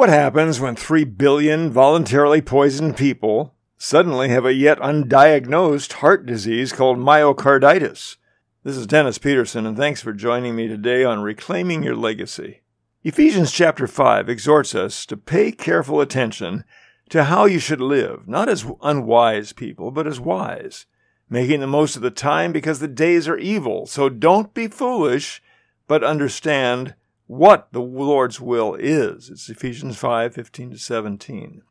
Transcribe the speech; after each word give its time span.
What 0.00 0.08
happens 0.08 0.58
when 0.58 0.76
3 0.76 1.04
billion 1.04 1.70
voluntarily 1.70 2.40
poisoned 2.40 2.96
people 2.96 3.54
suddenly 3.76 4.30
have 4.30 4.46
a 4.46 4.54
yet 4.54 4.78
undiagnosed 4.78 5.92
heart 5.92 6.24
disease 6.24 6.72
called 6.72 6.96
myocarditis? 6.96 8.16
This 8.64 8.78
is 8.78 8.86
Dennis 8.86 9.18
Peterson, 9.18 9.66
and 9.66 9.76
thanks 9.76 10.00
for 10.00 10.14
joining 10.14 10.56
me 10.56 10.68
today 10.68 11.04
on 11.04 11.20
Reclaiming 11.20 11.82
Your 11.82 11.96
Legacy. 11.96 12.62
Ephesians 13.04 13.52
chapter 13.52 13.86
5 13.86 14.30
exhorts 14.30 14.74
us 14.74 15.04
to 15.04 15.18
pay 15.18 15.52
careful 15.52 16.00
attention 16.00 16.64
to 17.10 17.24
how 17.24 17.44
you 17.44 17.58
should 17.58 17.82
live, 17.82 18.26
not 18.26 18.48
as 18.48 18.64
unwise 18.80 19.52
people, 19.52 19.90
but 19.90 20.06
as 20.06 20.18
wise, 20.18 20.86
making 21.28 21.60
the 21.60 21.66
most 21.66 21.94
of 21.94 22.00
the 22.00 22.10
time 22.10 22.52
because 22.52 22.78
the 22.78 22.88
days 22.88 23.28
are 23.28 23.36
evil. 23.36 23.84
So 23.84 24.08
don't 24.08 24.54
be 24.54 24.66
foolish, 24.66 25.42
but 25.86 26.02
understand 26.02 26.94
what 27.30 27.68
the 27.70 27.80
Lord's 27.80 28.40
will 28.40 28.74
is. 28.74 29.30
It's 29.30 29.48
Ephesians 29.48 29.96
5 29.96 30.34
15 30.34 30.70
to 30.72 30.78
17. 30.78 31.62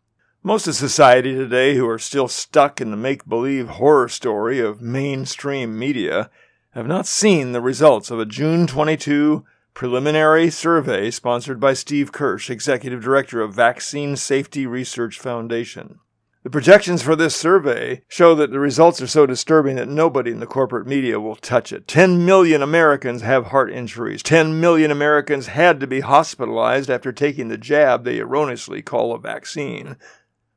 Most 0.41 0.67
of 0.67 0.75
society 0.75 1.35
today 1.35 1.75
who 1.75 1.85
are 1.85 1.99
still 1.99 2.29
stuck 2.29 2.79
in 2.79 2.91
the 2.91 2.97
make 2.97 3.27
believe 3.27 3.67
horror 3.67 4.07
story 4.07 4.61
of 4.61 4.81
mainstream 4.81 5.77
media 5.77 6.29
have 6.71 6.87
not 6.87 7.05
seen 7.05 7.51
the 7.51 7.59
results 7.59 8.09
of 8.09 8.21
a 8.21 8.25
June 8.25 8.67
22 8.67 9.43
preliminary 9.73 10.49
survey 10.49 11.11
sponsored 11.11 11.59
by 11.59 11.73
Steve 11.73 12.13
Kirsch, 12.13 12.49
Executive 12.49 13.03
Director 13.03 13.41
of 13.41 13.53
Vaccine 13.53 14.15
Safety 14.15 14.65
Research 14.65 15.19
Foundation. 15.19 15.99
The 16.41 16.49
projections 16.49 17.03
for 17.03 17.17
this 17.17 17.35
survey 17.35 18.03
show 18.07 18.33
that 18.35 18.49
the 18.49 18.61
results 18.61 19.01
are 19.01 19.07
so 19.07 19.25
disturbing 19.25 19.75
that 19.75 19.89
nobody 19.89 20.31
in 20.31 20.39
the 20.39 20.45
corporate 20.45 20.87
media 20.87 21.19
will 21.19 21.35
touch 21.35 21.73
it. 21.73 21.85
10 21.85 22.25
million 22.25 22.61
Americans 22.61 23.23
have 23.23 23.47
heart 23.47 23.73
injuries. 23.73 24.23
10 24.23 24.57
million 24.57 24.89
Americans 24.89 25.47
had 25.47 25.81
to 25.81 25.87
be 25.87 25.99
hospitalized 25.99 26.89
after 26.89 27.11
taking 27.11 27.49
the 27.49 27.57
jab 27.57 28.05
they 28.05 28.19
erroneously 28.19 28.81
call 28.81 29.13
a 29.13 29.19
vaccine. 29.19 29.97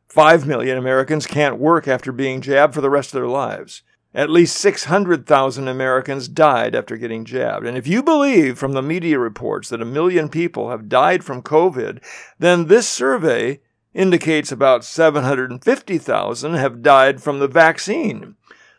5 0.06 0.46
million 0.46 0.78
Americans 0.78 1.26
can't 1.26 1.58
work 1.58 1.88
after 1.88 2.12
being 2.12 2.40
jabbed 2.40 2.74
for 2.74 2.80
the 2.80 2.90
rest 2.90 3.08
of 3.08 3.20
their 3.20 3.28
lives. 3.28 3.82
At 4.14 4.30
least 4.30 4.58
600,000 4.58 5.66
Americans 5.66 6.28
died 6.28 6.76
after 6.76 6.96
getting 6.96 7.24
jabbed. 7.24 7.66
And 7.66 7.76
if 7.76 7.88
you 7.88 8.04
believe 8.04 8.56
from 8.56 8.74
the 8.74 8.82
media 8.82 9.18
reports 9.18 9.68
that 9.70 9.82
a 9.82 9.86
million 9.86 10.28
people 10.28 10.70
have 10.70 10.88
died 10.88 11.24
from 11.24 11.42
COVID, 11.42 12.00
then 12.38 12.66
this 12.68 12.88
survey 12.88 13.60
indicates 13.94 14.50
about 14.50 14.84
750,000 14.84 16.54
have 16.54 16.82
died 16.82 17.22
from 17.22 17.38
the 17.38 17.48
vaccine. 17.48 18.36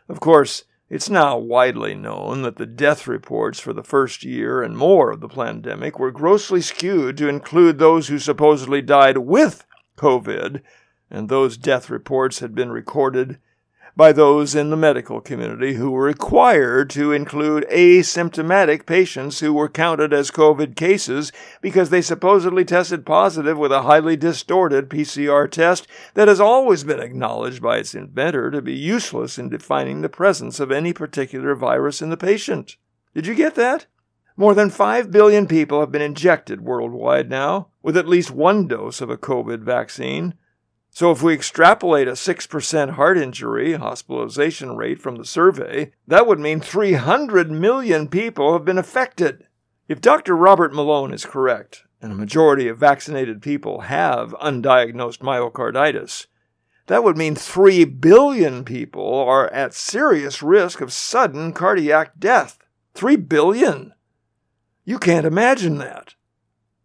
Of 0.08 0.20
course, 0.20 0.64
it's 0.90 1.08
now 1.08 1.38
widely 1.38 1.94
known 1.94 2.42
that 2.42 2.56
the 2.56 2.66
death 2.66 3.06
reports 3.06 3.58
for 3.58 3.72
the 3.72 3.82
first 3.82 4.22
year 4.24 4.62
and 4.62 4.76
more 4.76 5.10
of 5.10 5.20
the 5.20 5.28
pandemic 5.28 5.98
were 5.98 6.10
grossly 6.10 6.60
skewed 6.60 7.16
to 7.16 7.28
include 7.28 7.78
those 7.78 8.08
who 8.08 8.18
supposedly 8.18 8.82
died 8.82 9.18
with 9.18 9.64
COVID, 9.96 10.60
and 11.10 11.28
those 11.28 11.56
death 11.56 11.88
reports 11.88 12.40
had 12.40 12.54
been 12.54 12.70
recorded 12.70 13.38
by 13.96 14.12
those 14.12 14.54
in 14.54 14.70
the 14.70 14.76
medical 14.76 15.20
community 15.20 15.74
who 15.74 15.90
were 15.90 16.04
required 16.04 16.90
to 16.90 17.12
include 17.12 17.64
asymptomatic 17.70 18.86
patients 18.86 19.40
who 19.40 19.52
were 19.52 19.68
counted 19.68 20.12
as 20.12 20.30
COVID 20.32 20.74
cases 20.74 21.30
because 21.60 21.90
they 21.90 22.02
supposedly 22.02 22.64
tested 22.64 23.06
positive 23.06 23.56
with 23.56 23.70
a 23.70 23.82
highly 23.82 24.16
distorted 24.16 24.88
PCR 24.88 25.48
test 25.48 25.86
that 26.14 26.28
has 26.28 26.40
always 26.40 26.82
been 26.82 27.00
acknowledged 27.00 27.62
by 27.62 27.78
its 27.78 27.94
inventor 27.94 28.50
to 28.50 28.60
be 28.60 28.74
useless 28.74 29.38
in 29.38 29.48
defining 29.48 30.00
the 30.00 30.08
presence 30.08 30.58
of 30.58 30.72
any 30.72 30.92
particular 30.92 31.54
virus 31.54 32.02
in 32.02 32.10
the 32.10 32.16
patient. 32.16 32.76
Did 33.14 33.26
you 33.26 33.34
get 33.34 33.54
that? 33.54 33.86
More 34.36 34.54
than 34.54 34.70
5 34.70 35.12
billion 35.12 35.46
people 35.46 35.78
have 35.78 35.92
been 35.92 36.02
injected 36.02 36.60
worldwide 36.60 37.30
now 37.30 37.68
with 37.82 37.96
at 37.96 38.08
least 38.08 38.32
one 38.32 38.66
dose 38.66 39.00
of 39.00 39.08
a 39.08 39.16
COVID 39.16 39.60
vaccine. 39.60 40.34
So 40.94 41.10
if 41.10 41.24
we 41.24 41.34
extrapolate 41.34 42.06
a 42.06 42.12
6% 42.12 42.90
heart 42.90 43.18
injury 43.18 43.72
hospitalization 43.72 44.76
rate 44.76 45.00
from 45.00 45.16
the 45.16 45.24
survey, 45.24 45.90
that 46.06 46.24
would 46.24 46.38
mean 46.38 46.60
300 46.60 47.50
million 47.50 48.06
people 48.06 48.52
have 48.52 48.64
been 48.64 48.78
affected. 48.78 49.48
If 49.88 50.00
Dr. 50.00 50.36
Robert 50.36 50.72
Malone 50.72 51.12
is 51.12 51.26
correct, 51.26 51.82
and 52.00 52.12
a 52.12 52.14
majority 52.14 52.68
of 52.68 52.78
vaccinated 52.78 53.42
people 53.42 53.80
have 53.80 54.36
undiagnosed 54.40 55.18
myocarditis, 55.18 56.28
that 56.86 57.02
would 57.02 57.16
mean 57.16 57.34
3 57.34 57.84
billion 57.86 58.64
people 58.64 59.18
are 59.18 59.52
at 59.52 59.74
serious 59.74 60.44
risk 60.44 60.80
of 60.80 60.92
sudden 60.92 61.52
cardiac 61.52 62.20
death. 62.20 62.56
3 62.94 63.16
billion! 63.16 63.94
You 64.84 65.00
can't 65.00 65.26
imagine 65.26 65.78
that. 65.78 66.14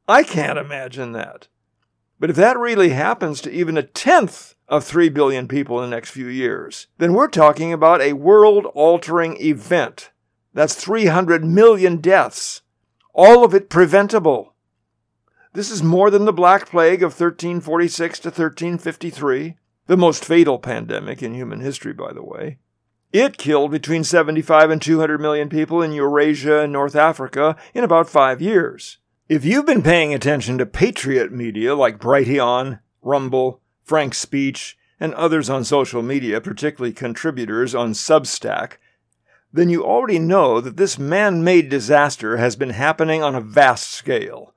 I 0.08 0.24
can't 0.24 0.58
imagine 0.58 1.12
that. 1.12 1.48
But 2.20 2.30
if 2.30 2.36
that 2.36 2.60
really 2.60 2.90
happens 2.90 3.40
to 3.42 3.52
even 3.52 3.78
a 3.78 3.84
tenth 3.84 4.56
of 4.68 4.84
3 4.84 5.10
billion 5.10 5.48
people 5.48 5.82
in 5.82 5.90
the 5.90 5.96
next 5.96 6.12
few 6.12 6.28
years, 6.28 6.88
then 6.98 7.14
we're 7.14 7.30
talking 7.30 7.72
about 7.72 8.02
a 8.02 8.14
world 8.14 8.66
altering 8.76 9.38
event. 9.42 10.12
That's 10.54 10.76
300 10.76 11.46
million 11.46 11.98
deaths, 11.98 12.62
all 13.14 13.44
of 13.46 13.54
it 13.54 13.70
preventable. 13.70 14.54
This 15.54 15.72
is 15.72 15.82
more 15.82 16.12
than 16.12 16.26
the 16.26 16.34
Black 16.34 16.70
Plague 16.70 17.02
of 17.02 17.14
1346 17.14 18.20
to 18.20 18.28
1353, 18.28 19.56
the 19.88 19.98
most 19.98 20.24
fatal 20.24 20.60
pandemic 20.60 21.24
in 21.24 21.34
human 21.34 21.62
history, 21.62 21.94
by 21.94 22.14
the 22.14 22.24
way. 22.24 22.60
It 23.12 23.40
killed 23.40 23.72
between 23.72 24.04
75 24.04 24.70
and 24.70 24.82
200 24.82 25.20
million 25.20 25.50
people 25.50 25.82
in 25.82 25.92
Eurasia 25.92 26.60
and 26.60 26.72
North 26.72 26.96
Africa 26.96 27.56
in 27.74 27.84
about 27.84 28.08
five 28.08 28.42
years. 28.42 29.00
If 29.30 29.46
you've 29.46 29.68
been 29.68 29.84
paying 29.84 30.12
attention 30.12 30.58
to 30.58 30.66
patriot 30.66 31.32
media 31.32 31.76
like 31.76 32.00
Brighteon, 32.00 32.80
Rumble, 33.04 33.62
Frank 33.84 34.16
Speech, 34.16 34.76
and 35.00 35.14
others 35.14 35.52
on 35.52 35.64
social 35.64 36.02
media, 36.02 36.42
particularly 36.42 36.94
contributors 36.94 37.76
on 37.76 37.92
Substack, 37.92 38.78
then 39.54 39.70
you 39.70 39.86
already 39.86 40.18
know 40.18 40.60
that 40.60 40.78
this 40.78 40.98
man 40.98 41.44
made 41.44 41.70
disaster 41.70 42.38
has 42.38 42.56
been 42.56 42.72
happening 42.72 43.22
on 43.22 43.36
a 43.36 43.42
vast 43.42 43.92
scale. 43.92 44.56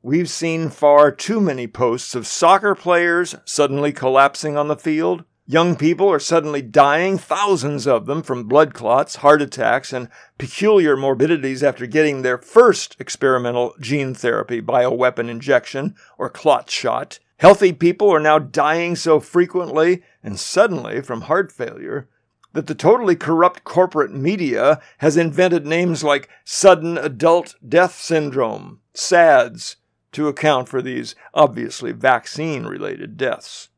We've 0.00 0.30
seen 0.30 0.70
far 0.70 1.12
too 1.12 1.38
many 1.38 1.66
posts 1.66 2.14
of 2.14 2.26
soccer 2.26 2.74
players 2.74 3.34
suddenly 3.44 3.92
collapsing 3.92 4.56
on 4.56 4.68
the 4.68 4.76
field, 4.76 5.24
Young 5.50 5.76
people 5.76 6.06
are 6.12 6.18
suddenly 6.18 6.60
dying, 6.60 7.16
thousands 7.16 7.86
of 7.86 8.04
them, 8.04 8.22
from 8.22 8.44
blood 8.44 8.74
clots, 8.74 9.16
heart 9.16 9.40
attacks, 9.40 9.94
and 9.94 10.10
peculiar 10.36 10.94
morbidities 10.94 11.62
after 11.62 11.86
getting 11.86 12.20
their 12.20 12.36
first 12.36 12.94
experimental 13.00 13.74
gene 13.80 14.12
therapy 14.12 14.60
bioweapon 14.60 15.30
injection 15.30 15.94
or 16.18 16.28
clot 16.28 16.68
shot. 16.68 17.18
Healthy 17.38 17.72
people 17.72 18.10
are 18.10 18.20
now 18.20 18.38
dying 18.38 18.94
so 18.94 19.20
frequently 19.20 20.02
and 20.22 20.38
suddenly 20.38 21.00
from 21.00 21.22
heart 21.22 21.50
failure 21.50 22.10
that 22.52 22.66
the 22.66 22.74
totally 22.74 23.16
corrupt 23.16 23.64
corporate 23.64 24.12
media 24.12 24.82
has 24.98 25.16
invented 25.16 25.64
names 25.64 26.04
like 26.04 26.28
sudden 26.44 26.98
adult 26.98 27.54
death 27.66 27.98
syndrome, 27.98 28.80
SADS, 28.92 29.76
to 30.12 30.28
account 30.28 30.68
for 30.68 30.82
these 30.82 31.14
obviously 31.32 31.92
vaccine 31.92 32.64
related 32.64 33.16
deaths. 33.16 33.70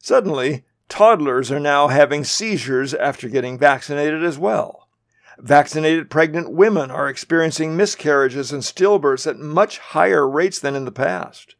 Suddenly, 0.00 0.64
Toddlers 0.92 1.50
are 1.50 1.58
now 1.58 1.88
having 1.88 2.22
seizures 2.22 2.92
after 2.92 3.26
getting 3.26 3.56
vaccinated 3.56 4.22
as 4.22 4.36
well. 4.36 4.90
Vaccinated 5.38 6.10
pregnant 6.10 6.52
women 6.52 6.90
are 6.90 7.08
experiencing 7.08 7.74
miscarriages 7.74 8.52
and 8.52 8.62
stillbirths 8.62 9.26
at 9.26 9.38
much 9.38 9.78
higher 9.78 10.28
rates 10.28 10.58
than 10.58 10.76
in 10.76 10.84
the 10.84 10.92
past. 10.92 11.54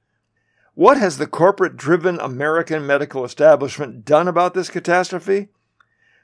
What 0.75 0.99
has 0.99 1.17
the 1.17 1.27
corporate 1.27 1.79
driven 1.79 2.21
American 2.21 2.87
medical 2.87 3.25
establishment 3.25 4.05
done 4.05 4.29
about 4.29 4.53
this 4.53 4.69
catastrophe? 4.69 5.49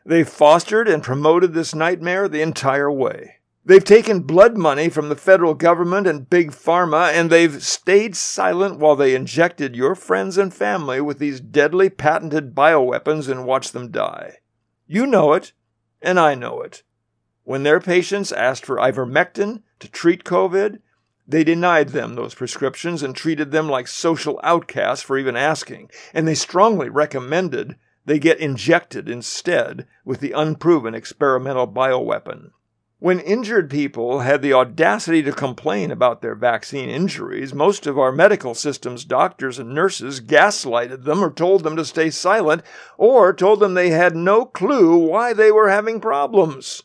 They've 0.05 0.29
fostered 0.29 0.87
and 0.87 1.03
promoted 1.03 1.55
this 1.55 1.75
nightmare 1.75 2.29
the 2.29 2.43
entire 2.43 2.93
way. 2.93 3.37
They've 3.69 3.84
taken 3.84 4.21
blood 4.21 4.56
money 4.56 4.89
from 4.89 5.11
the 5.11 5.15
federal 5.15 5.53
government 5.53 6.06
and 6.06 6.31
big 6.31 6.53
pharma, 6.53 7.12
and 7.12 7.29
they've 7.29 7.62
stayed 7.62 8.17
silent 8.17 8.79
while 8.79 8.97
they 8.97 9.15
injected 9.15 9.76
your 9.76 9.94
friends 9.94 10.38
and 10.38 10.55
family 10.55 11.03
with 11.03 11.19
these 11.19 11.38
deadly 11.38 11.91
patented 11.91 12.55
bioweapons 12.55 13.29
and 13.29 13.44
watched 13.44 13.75
them 13.75 13.91
die. 13.91 14.37
You 14.87 15.06
know 15.06 15.35
it, 15.35 15.53
and 16.00 16.19
I 16.19 16.35
know 16.35 16.62
it. 16.62 16.82
When 17.44 17.62
their 17.62 17.79
patients 17.79 18.32
asked 18.32 18.65
for 18.65 18.76
ivermectin 18.76 19.62
to 19.81 19.91
treat 19.91 20.25
COVID, 20.25 20.79
they 21.26 21.44
denied 21.44 21.91
them 21.91 22.15
those 22.15 22.35
prescriptions 22.35 23.03
and 23.03 23.15
treated 23.15 23.50
them 23.50 23.69
like 23.69 23.87
social 23.87 24.41
outcasts 24.43 25.05
for 25.05 25.19
even 25.19 25.37
asking, 25.37 25.91
and 26.15 26.26
they 26.26 26.35
strongly 26.35 26.88
recommended 26.88 27.76
they 28.06 28.19
get 28.19 28.38
injected 28.38 29.11
instead 29.11 29.87
with 30.06 30.20
the 30.20 30.32
unproven 30.32 30.94
experimental 30.94 31.69
bioweapon. 31.69 32.53
When 33.00 33.21
injured 33.21 33.71
people 33.71 34.21
had 34.21 34.43
the 34.43 34.53
audacity 34.55 35.23
to 35.23 35.31
complain 35.31 35.93
about 35.93 36.21
their 36.21 36.35
vaccine 36.35 36.89
injuries, 36.89 37.55
most 37.55 37.87
of 37.87 37.97
our 37.97 38.11
medical 38.11 38.56
system's 38.56 39.05
doctors 39.05 39.61
and 39.61 39.73
nurses 39.73 40.21
gaslighted 40.21 41.05
them 41.05 41.23
or 41.23 41.31
told 41.31 41.62
them 41.62 41.77
to 41.77 41.85
stay 41.85 42.11
silent 42.11 42.62
or 42.97 43.33
told 43.33 43.61
them 43.61 43.75
they 43.75 43.91
had 43.91 44.17
no 44.17 44.45
clue 44.45 44.97
why 44.97 45.33
they 45.33 45.53
were 45.53 45.69
having 45.69 46.00
problems. 46.00 46.83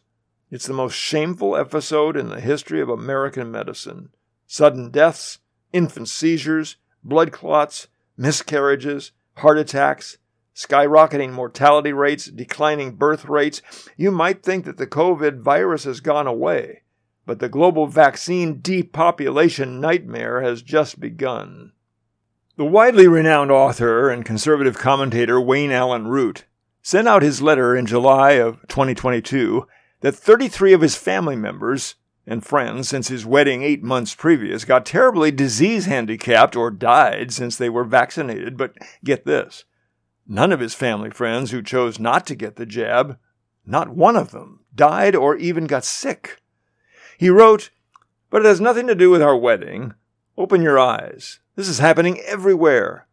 It's 0.51 0.68
the 0.68 0.74
most 0.74 0.94
shameful 0.94 1.57
episode 1.57 2.16
in 2.16 2.30
the 2.30 2.39
history 2.39 2.80
of 2.80 2.89
American 2.89 3.50
medicine. 3.50 4.09
Sudden 4.45 4.92
deaths, 4.92 5.39
infant 5.71 6.09
seizures, 6.09 6.75
blood 7.04 7.31
clots, 7.31 7.88
miscarriages, 8.16 9.13
heart 9.38 9.57
attacks, 9.57 10.19
skyrocketing 10.55 11.31
mortality 11.31 11.94
rates, 11.94 12.25
declining 12.25 12.95
birth 12.95 13.25
rates. 13.25 13.61
You 13.97 14.11
might 14.11 14.44
think 14.44 14.65
that 14.65 14.77
the 14.77 14.88
COVID 14.88 15.39
virus 15.39 15.83
has 15.85 16.00
gone 16.00 16.27
away, 16.27 16.83
but 17.25 17.39
the 17.39 17.50
global 17.50 17.88
vaccine 17.88 18.59
depopulation 18.61 19.79
nightmare 19.79 20.41
has 20.41 20.61
just 20.61 21.00
begun. 21.00 21.73
The 22.55 22.65
widely 22.65 23.07
renowned 23.07 23.51
author 23.51 24.09
and 24.09 24.23
conservative 24.23 24.77
commentator 24.77 25.41
Wayne 25.41 25.71
Allyn 25.71 26.07
Root 26.07 26.45
sent 26.83 27.07
out 27.07 27.23
his 27.23 27.41
letter 27.41 27.75
in 27.75 27.88
July 27.88 28.33
of 28.33 28.61
2022 28.67 29.65
that 30.01 30.11
33 30.11 30.73
of 30.73 30.81
his 30.81 30.95
family 30.95 31.35
members 31.35 31.95
and 32.27 32.45
friends 32.45 32.88
since 32.88 33.07
his 33.07 33.25
wedding 33.25 33.63
eight 33.63 33.81
months 33.81 34.13
previous 34.13 34.65
got 34.65 34.85
terribly 34.85 35.31
disease 35.31 35.85
handicapped 35.85 36.56
or 36.56 36.69
died 36.69 37.33
since 37.33 37.57
they 37.57 37.69
were 37.69 37.83
vaccinated. 37.83 38.57
But 38.57 38.73
get 39.03 39.25
this 39.25 39.65
none 40.27 40.51
of 40.51 40.59
his 40.59 40.73
family 40.73 41.09
friends 41.09 41.51
who 41.51 41.61
chose 41.61 41.99
not 41.99 42.25
to 42.27 42.35
get 42.35 42.55
the 42.55 42.65
jab, 42.65 43.17
not 43.65 43.95
one 43.95 44.15
of 44.15 44.31
them, 44.31 44.61
died 44.75 45.15
or 45.15 45.35
even 45.35 45.67
got 45.67 45.85
sick. 45.85 46.41
He 47.17 47.29
wrote, 47.29 47.69
But 48.29 48.41
it 48.41 48.47
has 48.47 48.61
nothing 48.61 48.87
to 48.87 48.95
do 48.95 49.09
with 49.09 49.21
our 49.21 49.37
wedding. 49.37 49.93
Open 50.37 50.61
your 50.61 50.79
eyes. 50.79 51.39
This 51.55 51.69
is 51.69 51.79
happening 51.79 52.19
everywhere. 52.21 53.07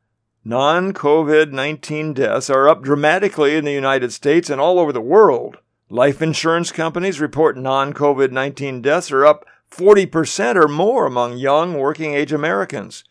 Non 0.44 0.94
COVID 0.94 1.52
19 1.52 2.14
deaths 2.14 2.48
are 2.48 2.66
up 2.66 2.82
dramatically 2.82 3.56
in 3.56 3.66
the 3.66 3.72
United 3.72 4.10
States 4.10 4.48
and 4.48 4.58
all 4.58 4.78
over 4.78 4.92
the 4.92 5.00
world. 5.00 5.58
Life 5.90 6.22
insurance 6.22 6.72
companies 6.72 7.20
report 7.20 7.58
non 7.58 7.92
COVID 7.92 8.30
19 8.30 8.80
deaths 8.80 9.12
are 9.12 9.26
up 9.26 9.44
40% 9.70 10.56
or 10.56 10.66
more 10.66 11.04
among 11.04 11.36
young 11.36 11.74
working 11.74 12.14
age 12.14 12.32
Americans. 12.32 13.04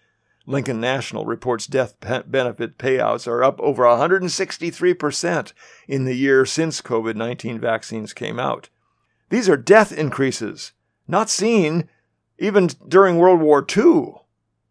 Lincoln 0.49 0.81
National 0.81 1.27
reports 1.27 1.67
death 1.67 1.93
benefit 1.99 2.79
payouts 2.79 3.27
are 3.27 3.43
up 3.43 3.61
over 3.61 3.83
163% 3.83 5.53
in 5.87 6.05
the 6.05 6.15
year 6.15 6.43
since 6.43 6.81
COVID 6.81 7.15
19 7.15 7.59
vaccines 7.59 8.13
came 8.13 8.39
out. 8.39 8.69
These 9.29 9.47
are 9.47 9.55
death 9.55 9.91
increases, 9.91 10.71
not 11.07 11.29
seen 11.29 11.87
even 12.39 12.65
during 12.87 13.17
World 13.17 13.41
War 13.41 13.63
II. 13.63 14.15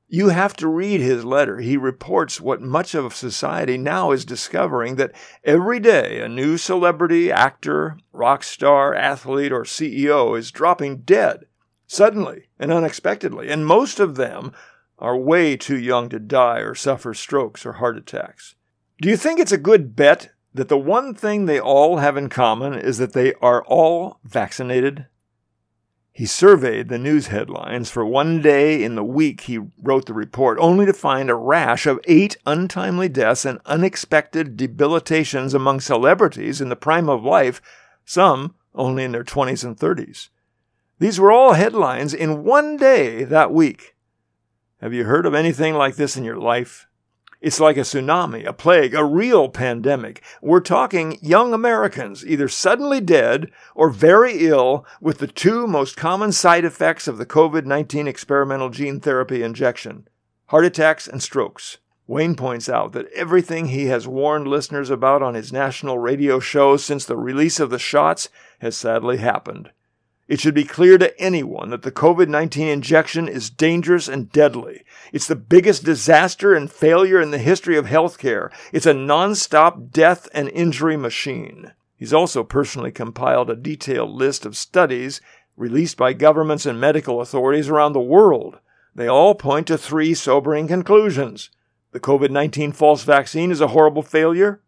You 0.09 0.31
have 0.31 0.57
to 0.57 0.67
read 0.67 1.01
his 1.01 1.25
letter. 1.25 1.61
He 1.61 1.77
reports 1.77 2.41
what 2.41 2.61
much 2.61 2.97
of 2.97 3.15
society 3.15 3.79
now 3.79 4.11
is 4.11 4.25
discovering 4.25 4.97
that 4.97 5.13
every 5.45 5.79
day 5.79 6.21
a 6.21 6.29
new 6.29 6.59
celebrity, 6.59 7.31
actor, 7.31 7.99
rock 8.13 8.43
star, 8.43 8.97
athlete, 8.97 9.53
or 9.53 9.63
CEO 9.63 10.37
is 10.37 10.51
dropping 10.51 11.03
dead 11.03 11.45
suddenly 11.87 12.49
and 12.59 12.73
unexpectedly, 12.73 13.49
and 13.49 13.65
most 13.65 14.01
of 14.01 14.17
them 14.17 14.53
are 14.99 15.17
way 15.17 15.57
too 15.57 15.79
young 15.79 16.09
to 16.09 16.19
die 16.19 16.59
or 16.59 16.75
suffer 16.75 17.15
strokes 17.15 17.65
or 17.65 17.75
heart 17.75 17.97
attacks. 17.97 18.55
Do 19.01 19.09
you 19.09 19.17
think 19.17 19.39
it's 19.39 19.53
a 19.53 19.59
good 19.59 19.95
bet 19.95 20.31
that 20.55 20.69
the 20.69 20.79
one 20.79 21.15
thing 21.15 21.47
they 21.47 21.61
all 21.61 21.99
have 21.99 22.17
in 22.17 22.29
common 22.29 22.75
is 22.75 22.99
that 22.99 23.13
they 23.13 23.35
are 23.35 23.65
all 23.65 24.19
vaccinated? 24.25 25.07
He 26.11 26.27
surveyed 26.27 26.89
the 26.89 26.99
news 26.99 27.29
headlines 27.29 27.91
for 27.91 28.05
one 28.05 28.43
day 28.43 28.83
in 28.83 28.97
the 28.97 29.05
week 29.05 29.43
he 29.43 29.61
wrote 29.81 30.07
the 30.07 30.15
report, 30.15 30.59
only 30.61 30.85
to 30.85 30.93
find 30.93 31.31
a 31.31 31.37
rash 31.37 31.87
of 31.87 32.01
eight 32.09 32.37
untimely 32.45 33.09
deaths 33.09 33.45
and 33.45 33.61
unexpected 33.67 34.57
debilitations 34.57 35.55
among 35.55 35.79
celebrities 35.79 36.61
in 36.61 36.71
the 36.71 36.75
prime 36.75 37.09
of 37.09 37.23
life, 37.23 37.63
some 38.05 38.57
only 38.75 39.05
in 39.05 39.13
their 39.13 39.23
20s 39.23 39.63
and 39.63 39.77
30s. 39.77 40.31
These 40.99 41.21
were 41.21 41.31
all 41.31 41.53
headlines 41.53 42.13
in 42.13 42.43
one 42.43 42.77
day 42.77 43.23
that 43.23 43.53
week. 43.53 43.95
Have 44.81 44.95
you 44.95 45.05
heard 45.05 45.27
of 45.27 45.35
anything 45.35 45.75
like 45.75 45.97
this 45.97 46.17
in 46.17 46.23
your 46.23 46.39
life? 46.39 46.87
It's 47.41 47.61
like 47.61 47.77
a 47.77 47.81
tsunami, 47.81 48.47
a 48.47 48.53
plague, 48.53 48.95
a 48.95 49.05
real 49.05 49.49
pandemic. 49.49 50.23
We're 50.41 50.61
talking 50.61 51.19
young 51.21 51.53
Americans 51.53 52.25
either 52.27 52.49
suddenly 52.49 53.01
dead 53.01 53.51
or 53.75 53.91
very 53.91 54.47
ill 54.47 54.85
with 55.01 55.19
the 55.19 55.27
two 55.27 55.67
most 55.67 55.97
common 55.97 56.33
side 56.33 56.65
effects 56.65 57.07
of 57.07 57.19
the 57.19 57.27
COVID 57.27 57.65
19 57.65 58.09
experimental 58.09 58.71
gene 58.71 59.01
therapy 59.01 59.43
injection 59.43 60.09
heart 60.49 60.65
attacks 60.65 61.07
and 61.07 61.23
strokes. 61.23 61.79
Wayne 62.07 62.35
points 62.35 62.69
out 62.69 62.93
that 62.93 63.13
everything 63.13 63.67
he 63.67 63.87
has 63.87 64.09
warned 64.09 64.49
listeners 64.49 64.89
about 64.91 65.23
on 65.23 65.35
his 65.35 65.53
national 65.53 65.99
radio 65.99 66.41
shows 66.41 66.85
since 66.85 67.05
the 67.05 67.17
release 67.19 67.61
of 67.61 67.71
the 67.71 67.79
shots 67.79 68.31
has 68.61 68.75
sadly 68.75 69.19
happened. 69.19 69.71
It 70.29 70.41
should 70.41 70.55
be 70.55 70.65
clear 70.65 70.99
to 70.99 71.19
anyone 71.19 71.71
that 71.71 71.83
the 71.83 71.91
COVID 71.91 72.29
19 72.29 72.69
injection 72.69 73.29
is 73.29 73.49
dangerous 73.49 74.09
and 74.09 74.31
deadly. 74.31 74.85
It's 75.11 75.27
the 75.27 75.35
biggest 75.35 75.85
disaster 75.85 76.55
and 76.55 76.71
failure 76.71 77.19
in 77.19 77.31
the 77.31 77.39
history 77.39 77.79
of 77.79 77.87
healthcare. 77.87 78.53
It's 78.71 78.85
a 78.85 78.93
non-stop 78.93 79.91
death 79.91 80.29
and 80.35 80.51
injury 80.51 80.99
machine. 80.99 81.73
He's 81.97 82.13
also 82.13 82.45
personally 82.45 82.93
compiled 82.93 83.49
a 83.49 83.57
detailed 83.57 84.11
list 84.11 84.45
of 84.45 84.57
studies 84.57 85.23
released 85.57 85.97
by 85.97 86.13
governments 86.13 86.67
and 86.67 86.79
medical 86.79 87.23
authorities 87.23 87.71
around 87.71 87.95
the 87.95 88.01
world. 88.01 88.59
They 88.95 89.09
all 89.09 89.35
point 89.35 89.67
to 89.69 89.79
three 89.79 90.13
sobering 90.13 90.69
conclusions. 90.69 91.49
The 91.93 92.01
COVID 92.01 92.31
19 92.31 92.73
false 92.73 93.03
vaccine 93.03 93.51
is 93.51 93.63
a 93.63 93.69
horrible 93.69 94.03
failure. 94.03 94.61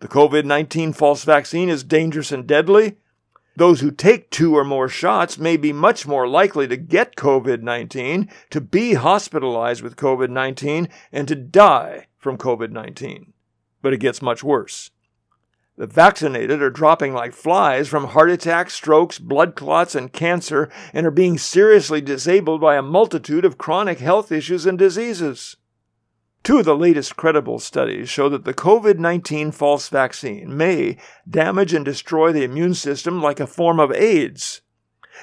The 0.00 0.08
COVID 0.08 0.44
19 0.44 0.92
false 0.92 1.22
vaccine 1.22 1.68
is 1.68 1.84
dangerous 1.84 2.32
and 2.32 2.44
deadly. 2.44 2.96
Those 3.56 3.80
who 3.80 3.90
take 3.90 4.30
two 4.30 4.54
or 4.54 4.64
more 4.64 4.88
shots 4.88 5.38
may 5.38 5.56
be 5.56 5.72
much 5.72 6.06
more 6.06 6.28
likely 6.28 6.68
to 6.68 6.76
get 6.76 7.16
COVID 7.16 7.62
19, 7.62 8.30
to 8.50 8.60
be 8.60 8.94
hospitalized 8.94 9.82
with 9.82 9.96
COVID 9.96 10.28
19, 10.28 10.88
and 11.10 11.26
to 11.26 11.34
die 11.34 12.06
from 12.18 12.36
COVID 12.36 12.70
19. 12.70 13.32
But 13.80 13.94
it 13.94 13.98
gets 13.98 14.20
much 14.20 14.44
worse. 14.44 14.90
The 15.78 15.86
vaccinated 15.86 16.62
are 16.62 16.70
dropping 16.70 17.12
like 17.12 17.32
flies 17.32 17.88
from 17.88 18.08
heart 18.08 18.30
attacks, 18.30 18.74
strokes, 18.74 19.18
blood 19.18 19.54
clots, 19.54 19.94
and 19.94 20.12
cancer, 20.12 20.70
and 20.92 21.06
are 21.06 21.10
being 21.10 21.38
seriously 21.38 22.00
disabled 22.00 22.60
by 22.60 22.76
a 22.76 22.82
multitude 22.82 23.44
of 23.44 23.58
chronic 23.58 23.98
health 23.98 24.32
issues 24.32 24.64
and 24.64 24.78
diseases. 24.78 25.56
Two 26.46 26.60
of 26.60 26.64
the 26.64 26.76
latest 26.76 27.16
credible 27.16 27.58
studies 27.58 28.08
show 28.08 28.28
that 28.28 28.44
the 28.44 28.54
COVID 28.54 29.00
19 29.00 29.50
false 29.50 29.88
vaccine 29.88 30.56
may 30.56 30.96
damage 31.28 31.74
and 31.74 31.84
destroy 31.84 32.30
the 32.30 32.44
immune 32.44 32.74
system 32.74 33.20
like 33.20 33.40
a 33.40 33.48
form 33.48 33.80
of 33.80 33.90
AIDS, 33.90 34.60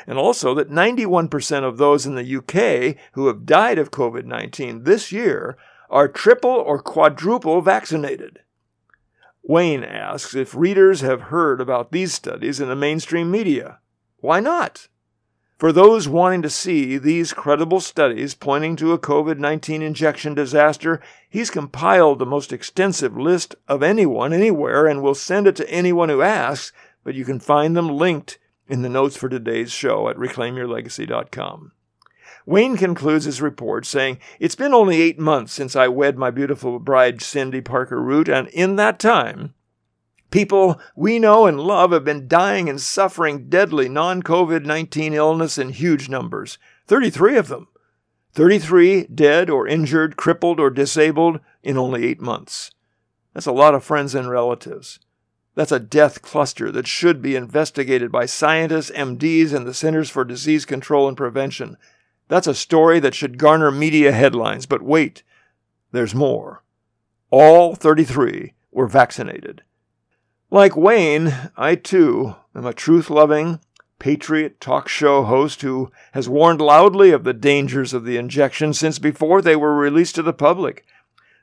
and 0.05 0.17
also 0.17 0.53
that 0.53 0.69
91% 0.69 1.63
of 1.63 1.77
those 1.77 2.05
in 2.05 2.15
the 2.15 2.35
UK 2.35 2.97
who 3.13 3.27
have 3.27 3.45
died 3.45 3.79
of 3.79 3.89
COVID 3.89 4.25
19 4.25 4.83
this 4.83 5.13
year 5.13 5.57
are 5.89 6.09
triple 6.09 6.51
or 6.51 6.81
quadruple 6.81 7.61
vaccinated. 7.61 8.39
Wayne 9.43 9.85
asks 9.85 10.35
if 10.35 10.53
readers 10.53 10.99
have 10.99 11.21
heard 11.31 11.61
about 11.61 11.93
these 11.93 12.13
studies 12.13 12.59
in 12.59 12.67
the 12.67 12.75
mainstream 12.75 13.31
media. 13.31 13.79
Why 14.17 14.41
not? 14.41 14.89
For 15.63 15.71
those 15.71 16.09
wanting 16.09 16.41
to 16.41 16.49
see 16.49 16.97
these 16.97 17.31
credible 17.31 17.79
studies 17.79 18.35
pointing 18.35 18.75
to 18.75 18.91
a 18.91 18.99
COVID 18.99 19.37
19 19.39 19.81
injection 19.81 20.33
disaster, 20.33 20.99
he's 21.29 21.49
compiled 21.49 22.19
the 22.19 22.25
most 22.25 22.51
extensive 22.51 23.15
list 23.15 23.55
of 23.65 23.81
anyone, 23.81 24.33
anywhere, 24.33 24.87
and 24.87 25.01
will 25.01 25.15
send 25.15 25.47
it 25.47 25.55
to 25.55 25.69
anyone 25.69 26.09
who 26.09 26.21
asks, 26.21 26.73
but 27.05 27.15
you 27.15 27.23
can 27.23 27.39
find 27.39 27.77
them 27.77 27.87
linked 27.87 28.39
in 28.67 28.81
the 28.81 28.89
notes 28.89 29.15
for 29.15 29.29
today's 29.29 29.71
show 29.71 30.09
at 30.09 30.17
reclaimyourlegacy.com. 30.17 31.71
Wayne 32.45 32.75
concludes 32.75 33.23
his 33.23 33.41
report 33.41 33.85
saying, 33.85 34.19
It's 34.41 34.55
been 34.55 34.73
only 34.73 35.01
eight 35.01 35.17
months 35.17 35.53
since 35.53 35.77
I 35.77 35.87
wed 35.87 36.17
my 36.17 36.29
beautiful 36.29 36.77
bride, 36.77 37.21
Cindy 37.21 37.61
Parker 37.61 38.01
Root, 38.01 38.27
and 38.27 38.49
in 38.49 38.75
that 38.75 38.99
time, 38.99 39.53
People 40.33 40.81
we 40.95 41.19
know 41.19 41.45
and 41.45 41.59
love 41.59 41.91
have 41.91 42.03
been 42.03 42.27
dying 42.27 42.67
and 42.67 42.81
suffering 42.81 43.49
deadly 43.49 43.87
non 43.87 44.23
COVID 44.23 44.65
19 44.65 45.13
illness 45.13 45.59
in 45.59 45.69
huge 45.69 46.09
numbers 46.09 46.57
33 46.87 47.37
of 47.37 47.49
them. 47.49 47.67
33 48.31 49.03
dead 49.13 49.51
or 49.51 49.67
injured, 49.67 50.17
crippled 50.17 50.59
or 50.59 50.71
disabled 50.71 51.39
in 51.61 51.77
only 51.77 52.07
eight 52.07 52.19
months. 52.19 52.71
That's 53.35 53.45
a 53.45 53.51
lot 53.51 53.75
of 53.75 53.83
friends 53.83 54.15
and 54.15 54.27
relatives. 54.27 54.97
That's 55.53 55.71
a 55.71 55.79
death 55.79 56.23
cluster 56.23 56.71
that 56.71 56.87
should 56.87 57.21
be 57.21 57.35
investigated 57.35 58.11
by 58.11 58.25
scientists, 58.25 58.89
MDs, 58.89 59.53
and 59.53 59.67
the 59.67 59.73
Centers 59.75 60.09
for 60.09 60.25
Disease 60.25 60.65
Control 60.65 61.07
and 61.07 61.15
Prevention. 61.15 61.77
That's 62.27 62.47
a 62.47 62.55
story 62.55 62.99
that 63.01 63.13
should 63.13 63.37
garner 63.37 63.69
media 63.69 64.11
headlines. 64.11 64.65
But 64.65 64.81
wait, 64.81 65.21
there's 65.91 66.15
more. 66.15 66.63
All 67.29 67.75
33 67.75 68.53
were 68.71 68.87
vaccinated. 68.87 69.61
Like 70.53 70.77
Wayne, 70.77 71.49
I 71.57 71.73
too 71.73 72.35
am 72.53 72.67
a 72.67 72.73
truth 72.73 73.09
loving, 73.09 73.59
patriot 73.97 74.61
talk 74.61 74.87
show 74.87 75.23
host 75.23 75.63
who 75.63 75.91
has 76.11 76.29
warned 76.29 76.61
loudly 76.61 77.09
of 77.09 77.23
the 77.23 77.33
dangers 77.33 77.91
of 77.91 78.05
the 78.05 78.17
injection 78.17 78.71
since 78.71 78.99
before 78.99 79.41
they 79.41 79.55
were 79.55 79.75
released 79.75 80.13
to 80.13 80.21
the 80.21 80.31
public. 80.31 80.85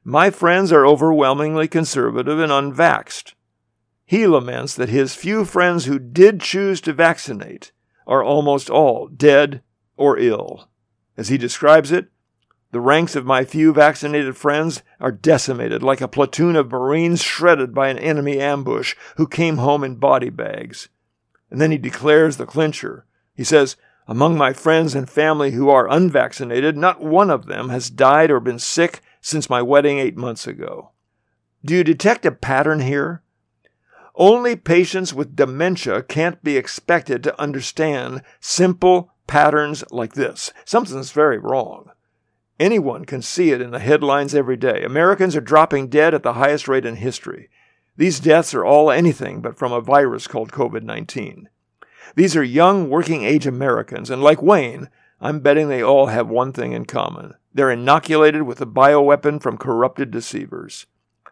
My 0.05 0.31
friends 0.31 0.71
are 0.71 0.87
overwhelmingly 0.87 1.67
conservative 1.67 2.39
and 2.39 2.53
unvaxxed. 2.53 3.35
He 4.07 4.29
laments 4.29 4.77
that 4.77 4.91
his 4.91 5.17
few 5.17 5.45
friends 5.45 5.87
who 5.87 5.99
did 5.99 6.41
choose 6.41 6.81
to 6.83 6.93
vaccinate 6.93 7.73
are 8.07 8.23
almost 8.23 8.71
all 8.71 9.09
dead 9.09 9.61
or 9.97 10.19
ill. 10.19 10.69
As 11.17 11.31
he 11.31 11.37
describes 11.37 11.91
it, 11.91 12.13
The 12.73 12.81
ranks 12.81 13.17
of 13.17 13.27
my 13.27 13.45
few 13.45 13.73
vaccinated 13.73 14.37
friends 14.37 14.83
are 15.01 15.11
decimated 15.11 15.83
like 15.83 16.01
a 16.01 16.09
platoon 16.09 16.55
of 16.55 16.71
Marines 16.71 17.21
shredded 17.21 17.75
by 17.75 17.89
an 17.89 17.99
enemy 17.99 18.39
ambush 18.39 18.95
who 19.17 19.27
came 19.27 19.57
home 19.57 19.83
in 19.83 19.97
body 19.97 20.31
bags. 20.31 20.89
And 21.51 21.61
then 21.61 21.73
he 21.73 21.79
declares 21.79 22.37
the 22.37 22.47
clincher. 22.47 23.07
He 23.35 23.43
says, 23.43 23.77
Among 24.07 24.39
my 24.39 24.53
friends 24.53 24.95
and 24.95 25.11
family 25.11 25.53
who 25.53 25.69
are 25.69 25.91
unvaccinated, 25.91 26.77
not 26.77 27.01
one 27.01 27.31
of 27.31 27.47
them 27.47 27.71
has 27.71 27.91
died 27.91 28.31
or 28.31 28.39
been 28.39 28.59
sick 28.59 29.01
since 29.21 29.51
my 29.51 29.63
wedding 29.63 29.99
eight 29.99 30.17
months 30.17 30.47
ago. 30.47 30.91
Do 31.65 31.75
you 31.75 31.85
detect 31.85 32.25
a 32.25 32.33
pattern 32.33 32.81
here? 32.81 33.23
Only 34.15 34.57
patients 34.57 35.13
with 35.13 35.37
dementia 35.37 36.03
can't 36.03 36.43
be 36.43 36.57
expected 36.57 37.23
to 37.25 37.41
understand 37.41 38.23
simple 38.41 39.13
patterns 39.27 39.85
like 39.91 40.15
this. 40.15 40.53
Something's 40.65 41.13
very 41.13 41.39
wrong. 41.39 41.91
Anyone 42.61 43.07
can 43.07 43.23
see 43.23 43.53
it 43.53 43.63
in 43.63 43.71
the 43.71 43.79
headlines 43.79 44.35
every 44.35 44.59
day. 44.59 44.83
Americans 44.85 45.35
are 45.35 45.41
dropping 45.41 45.89
dead 45.89 46.13
at 46.13 46.23
the 46.23 46.35
highest 46.35 46.69
rate 46.69 46.85
in 46.85 46.97
history. 46.97 47.49
These 47.97 48.21
deaths 48.21 48.53
are 48.53 48.67
all 48.67 48.91
anything 48.91 49.41
but 49.41 49.57
from 49.57 49.73
a 49.73 49.81
virus 49.81 50.27
called 50.27 50.53
COVID 50.53 50.83
19. 50.83 51.49
These 52.17 52.37
are 52.37 52.43
young, 52.43 52.91
working 52.91 53.25
age 53.25 53.47
Americans, 53.47 54.11
and 54.11 54.23
like 54.23 54.43
Wayne, 54.43 54.91
I'm 55.23 55.41
betting 55.41 55.71
they 55.71 55.83
all 55.83 56.07
have 56.07 56.29
one 56.29 56.53
thing 56.53 56.73
in 56.73 56.85
common. 56.85 57.33
They're 57.55 57.71
inoculated 57.71 58.43
with 58.43 58.61
a 58.61 58.67
bioweapon 58.67 59.41
from 59.41 59.57
corrupted 59.57 60.11
deceivers. 60.11 60.85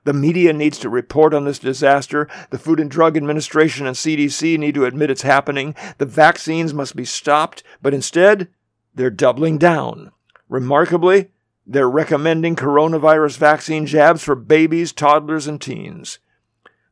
The 0.05 0.15
media 0.15 0.55
needs 0.55 0.79
to 0.79 0.89
report 0.89 1.35
on 1.35 1.45
this 1.45 1.59
disaster. 1.59 2.27
The 2.49 2.59
Food 2.59 2.81
and 2.81 2.91
Drug 2.91 3.19
Administration 3.19 3.87
and 3.87 3.97
CDC 3.97 4.59
need 4.59 4.75
to 4.77 4.87
admit 4.87 5.11
it's 5.11 5.23
happening. 5.23 5.75
The 5.99 6.07
vaccines 6.07 6.73
must 6.73 6.97
be 6.97 7.05
stopped, 7.05 7.63
but 7.83 7.93
instead, 7.93 8.49
they're 8.95 9.11
doubling 9.11 9.59
down. 9.59 10.13
Remarkably, 10.49 11.29
they're 11.67 11.91
recommending 11.91 12.57
coronavirus 12.57 13.37
vaccine 13.37 13.85
jabs 13.85 14.25
for 14.25 14.35
babies, 14.35 14.93
toddlers, 14.93 15.47
and 15.47 15.61
teens. 15.61 16.19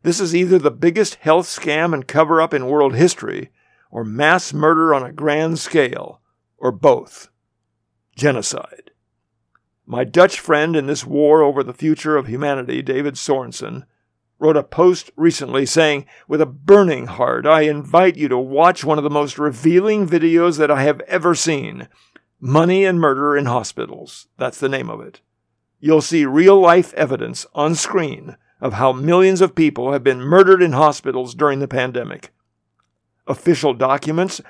This 0.02 0.20
is 0.20 0.36
either 0.36 0.58
the 0.58 0.70
biggest 0.70 1.16
health 1.16 1.46
scam 1.46 1.94
and 1.94 2.06
cover 2.06 2.40
up 2.40 2.52
in 2.52 2.66
world 2.66 2.94
history, 2.94 3.50
or 3.90 4.04
mass 4.04 4.52
murder 4.52 4.94
on 4.94 5.02
a 5.02 5.12
grand 5.12 5.58
scale, 5.58 6.20
or 6.58 6.70
both. 6.70 7.30
Genocide. 8.14 8.90
My 9.86 10.04
Dutch 10.04 10.38
friend 10.38 10.76
in 10.76 10.86
this 10.86 11.06
war 11.06 11.42
over 11.42 11.62
the 11.62 11.72
future 11.72 12.16
of 12.16 12.26
humanity, 12.26 12.82
David 12.82 13.14
Sorensen, 13.14 13.84
wrote 14.38 14.56
a 14.56 14.62
post 14.62 15.10
recently 15.16 15.64
saying, 15.64 16.04
With 16.28 16.40
a 16.40 16.46
burning 16.46 17.06
heart, 17.06 17.46
I 17.46 17.62
invite 17.62 18.16
you 18.16 18.28
to 18.28 18.38
watch 18.38 18.84
one 18.84 18.98
of 18.98 19.04
the 19.04 19.10
most 19.10 19.38
revealing 19.38 20.06
videos 20.06 20.58
that 20.58 20.70
I 20.70 20.82
have 20.82 21.00
ever 21.02 21.34
seen 21.34 21.88
Money 22.40 22.84
and 22.84 23.00
Murder 23.00 23.36
in 23.36 23.46
Hospitals. 23.46 24.28
That's 24.36 24.60
the 24.60 24.68
name 24.68 24.90
of 24.90 25.00
it. 25.00 25.20
You'll 25.80 26.02
see 26.02 26.26
real 26.26 26.60
life 26.60 26.92
evidence 26.94 27.46
on 27.54 27.74
screen 27.74 28.36
of 28.60 28.74
how 28.74 28.92
millions 28.92 29.40
of 29.40 29.54
people 29.54 29.92
have 29.92 30.04
been 30.04 30.20
murdered 30.20 30.62
in 30.62 30.72
hospitals 30.72 31.34
during 31.34 31.60
the 31.60 31.68
pandemic. 31.68 32.32
Official 33.26 33.72
documents, 33.74 34.40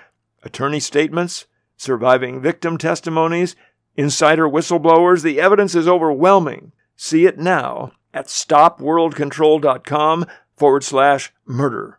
attorney 0.43 0.81
statements, 0.81 1.47
surviving 1.77 2.41
victim 2.41 2.79
testimonies, 2.79 3.57
insider 3.97 4.49
whistleblowers, 4.49 5.23
the 5.23 5.41
evidence 5.41 5.75
is 5.75 5.89
overwhelming. 5.89 6.73
See 6.97 7.27
it 7.27 7.39
now 7.39 7.93
at 8.15 8.27
stopworldcontrol.com 8.27 10.27
forward 10.57 10.85
slash 10.85 11.33
murder. 11.45 11.99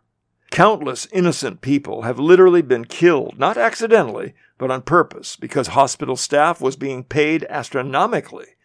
Countless 0.58 1.06
innocent 1.12 1.60
people 1.60 2.02
have 2.02 2.18
literally 2.18 2.62
been 2.62 2.84
killed, 2.84 3.38
not 3.38 3.56
accidentally, 3.56 4.34
but 4.58 4.72
on 4.72 4.82
purpose, 4.82 5.36
because 5.36 5.68
hospital 5.68 6.16
staff 6.16 6.60
was 6.60 6.74
being 6.74 7.04
paid 7.04 7.46
astronomically. 7.48 8.56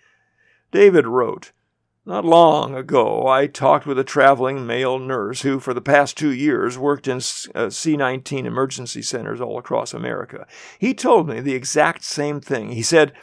David 0.71 1.05
wrote, 1.05 1.51
Not 2.03 2.25
long 2.25 2.73
ago, 2.73 3.27
I 3.27 3.45
talked 3.45 3.85
with 3.85 4.00
a 4.00 4.03
traveling 4.03 4.65
male 4.65 4.97
nurse 4.97 5.43
who, 5.43 5.59
for 5.59 5.75
the 5.75 5.81
past 5.81 6.17
two 6.17 6.31
years, 6.31 6.79
worked 6.79 7.07
in 7.07 7.21
uh, 7.53 7.69
C 7.69 7.95
19 7.95 8.47
emergency 8.47 9.03
centers 9.03 9.39
all 9.39 9.59
across 9.59 9.93
America. 9.93 10.47
He 10.79 10.95
told 10.95 11.29
me 11.29 11.41
the 11.41 11.53
exact 11.53 12.03
same 12.03 12.41
thing. 12.41 12.71
He 12.71 12.81
said, 12.81 13.13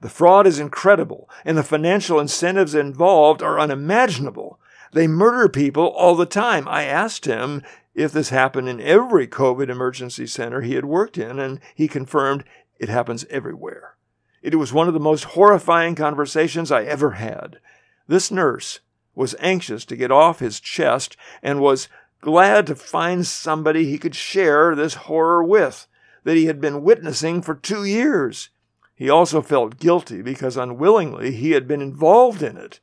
The 0.00 0.08
fraud 0.08 0.48
is 0.48 0.58
incredible, 0.58 1.30
and 1.44 1.56
the 1.56 1.62
financial 1.62 2.18
incentives 2.18 2.74
involved 2.74 3.40
are 3.40 3.60
unimaginable. 3.60 4.58
They 4.92 5.06
murder 5.06 5.48
people 5.48 5.86
all 5.86 6.16
the 6.16 6.26
time. 6.26 6.66
I 6.66 6.84
asked 6.84 7.26
him 7.26 7.62
if 7.96 8.12
this 8.12 8.28
happened 8.28 8.68
in 8.68 8.80
every 8.80 9.26
COVID 9.26 9.70
emergency 9.70 10.26
center 10.26 10.60
he 10.60 10.74
had 10.74 10.84
worked 10.84 11.16
in, 11.16 11.40
and 11.40 11.58
he 11.74 11.88
confirmed 11.88 12.44
it 12.78 12.90
happens 12.90 13.24
everywhere. 13.30 13.96
It 14.42 14.54
was 14.56 14.72
one 14.72 14.86
of 14.86 14.94
the 14.94 15.00
most 15.00 15.24
horrifying 15.24 15.94
conversations 15.94 16.70
I 16.70 16.84
ever 16.84 17.12
had. 17.12 17.58
This 18.06 18.30
nurse 18.30 18.80
was 19.14 19.34
anxious 19.40 19.86
to 19.86 19.96
get 19.96 20.12
off 20.12 20.40
his 20.40 20.60
chest 20.60 21.16
and 21.42 21.60
was 21.60 21.88
glad 22.20 22.66
to 22.66 22.74
find 22.74 23.26
somebody 23.26 23.86
he 23.86 23.98
could 23.98 24.14
share 24.14 24.74
this 24.74 24.94
horror 24.94 25.42
with 25.42 25.86
that 26.24 26.36
he 26.36 26.46
had 26.46 26.60
been 26.60 26.82
witnessing 26.82 27.40
for 27.40 27.54
two 27.54 27.84
years. 27.84 28.50
He 28.94 29.08
also 29.08 29.40
felt 29.40 29.78
guilty 29.78 30.20
because 30.20 30.56
unwillingly 30.56 31.32
he 31.32 31.52
had 31.52 31.66
been 31.66 31.80
involved 31.80 32.42
in 32.42 32.58
it. 32.58 32.80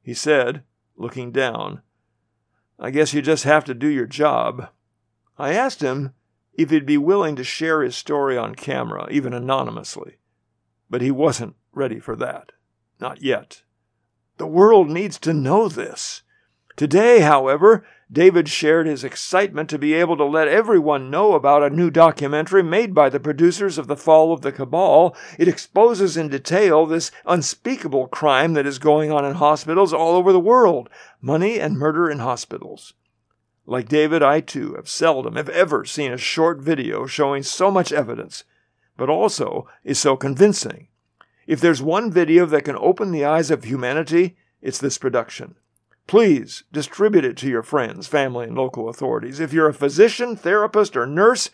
He 0.00 0.14
said, 0.14 0.62
looking 0.96 1.32
down, 1.32 1.82
I 2.78 2.90
guess 2.90 3.14
you 3.14 3.22
just 3.22 3.44
have 3.44 3.64
to 3.64 3.74
do 3.74 3.88
your 3.88 4.06
job. 4.06 4.68
I 5.38 5.54
asked 5.54 5.80
him 5.80 6.12
if 6.54 6.70
he'd 6.70 6.86
be 6.86 6.98
willing 6.98 7.36
to 7.36 7.44
share 7.44 7.82
his 7.82 7.96
story 7.96 8.36
on 8.36 8.54
camera, 8.54 9.08
even 9.10 9.32
anonymously. 9.32 10.18
But 10.90 11.02
he 11.02 11.10
wasn't 11.10 11.56
ready 11.72 11.98
for 11.98 12.16
that. 12.16 12.52
Not 13.00 13.22
yet. 13.22 13.62
The 14.36 14.46
world 14.46 14.88
needs 14.88 15.18
to 15.20 15.32
know 15.32 15.68
this. 15.68 16.22
Today, 16.76 17.20
however, 17.20 17.86
David 18.10 18.48
shared 18.48 18.86
his 18.86 19.04
excitement 19.04 19.70
to 19.70 19.78
be 19.78 19.94
able 19.94 20.16
to 20.16 20.24
let 20.24 20.48
everyone 20.48 21.10
know 21.10 21.34
about 21.34 21.62
a 21.62 21.70
new 21.70 21.88
documentary 21.88 22.64
made 22.64 22.92
by 22.92 23.08
the 23.08 23.20
producers 23.20 23.78
of 23.78 23.86
The 23.86 23.96
Fall 23.96 24.32
of 24.32 24.42
the 24.42 24.50
Cabal. 24.50 25.16
It 25.38 25.46
exposes 25.46 26.16
in 26.16 26.28
detail 26.28 26.84
this 26.84 27.12
unspeakable 27.26 28.08
crime 28.08 28.54
that 28.54 28.66
is 28.66 28.80
going 28.80 29.12
on 29.12 29.24
in 29.24 29.34
hospitals 29.34 29.92
all 29.92 30.16
over 30.16 30.32
the 30.32 30.40
world 30.40 30.88
money 31.20 31.60
and 31.60 31.78
murder 31.78 32.10
in 32.10 32.18
hospitals. 32.18 32.92
Like 33.66 33.88
David, 33.88 34.22
I 34.22 34.40
too 34.40 34.74
have 34.74 34.88
seldom, 34.88 35.36
if 35.36 35.48
ever, 35.48 35.84
seen 35.84 36.12
a 36.12 36.18
short 36.18 36.60
video 36.60 37.06
showing 37.06 37.42
so 37.42 37.70
much 37.70 37.92
evidence, 37.92 38.44
but 38.96 39.08
also 39.08 39.68
is 39.84 39.98
so 39.98 40.16
convincing. 40.16 40.88
If 41.46 41.60
there's 41.60 41.82
one 41.82 42.10
video 42.10 42.46
that 42.46 42.64
can 42.64 42.76
open 42.76 43.12
the 43.12 43.24
eyes 43.24 43.50
of 43.50 43.64
humanity, 43.64 44.36
it's 44.60 44.78
this 44.78 44.98
production. 44.98 45.54
Please 46.06 46.64
distribute 46.70 47.24
it 47.24 47.36
to 47.38 47.48
your 47.48 47.62
friends, 47.62 48.06
family, 48.06 48.46
and 48.46 48.56
local 48.56 48.88
authorities. 48.88 49.40
If 49.40 49.52
you're 49.52 49.68
a 49.68 49.74
physician, 49.74 50.36
therapist, 50.36 50.96
or 50.96 51.06
nurse, 51.06 51.50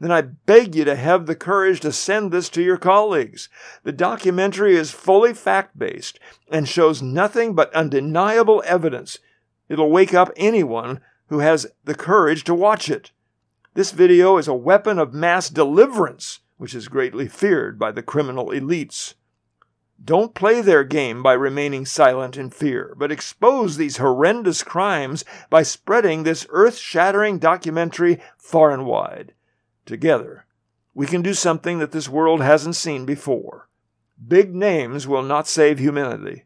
then 0.00 0.10
I 0.10 0.22
beg 0.22 0.74
you 0.74 0.84
to 0.84 0.96
have 0.96 1.26
the 1.26 1.36
courage 1.36 1.78
to 1.80 1.92
send 1.92 2.32
this 2.32 2.48
to 2.50 2.62
your 2.62 2.76
colleagues. 2.76 3.48
The 3.84 3.92
documentary 3.92 4.74
is 4.74 4.90
fully 4.90 5.32
fact 5.32 5.78
based 5.78 6.18
and 6.50 6.68
shows 6.68 7.00
nothing 7.00 7.54
but 7.54 7.72
undeniable 7.72 8.64
evidence. 8.66 9.18
It'll 9.68 9.90
wake 9.90 10.12
up 10.12 10.32
anyone 10.36 11.00
who 11.28 11.38
has 11.38 11.68
the 11.84 11.94
courage 11.94 12.42
to 12.44 12.54
watch 12.54 12.90
it. 12.90 13.12
This 13.74 13.92
video 13.92 14.36
is 14.36 14.48
a 14.48 14.54
weapon 14.54 14.98
of 14.98 15.14
mass 15.14 15.48
deliverance, 15.48 16.40
which 16.56 16.74
is 16.74 16.88
greatly 16.88 17.28
feared 17.28 17.78
by 17.78 17.92
the 17.92 18.02
criminal 18.02 18.48
elites. 18.48 19.14
Don't 20.04 20.34
play 20.34 20.60
their 20.60 20.82
game 20.82 21.22
by 21.22 21.34
remaining 21.34 21.86
silent 21.86 22.36
in 22.36 22.50
fear, 22.50 22.94
but 22.98 23.12
expose 23.12 23.76
these 23.76 23.98
horrendous 23.98 24.64
crimes 24.64 25.24
by 25.48 25.62
spreading 25.62 26.22
this 26.22 26.46
earth 26.50 26.76
shattering 26.76 27.38
documentary 27.38 28.20
far 28.36 28.72
and 28.72 28.84
wide. 28.84 29.32
Together, 29.86 30.46
we 30.92 31.06
can 31.06 31.22
do 31.22 31.34
something 31.34 31.78
that 31.78 31.92
this 31.92 32.08
world 32.08 32.42
hasn't 32.42 32.74
seen 32.74 33.04
before. 33.04 33.68
Big 34.26 34.54
names 34.54 35.06
will 35.06 35.22
not 35.22 35.46
save 35.46 35.78
humanity. 35.78 36.44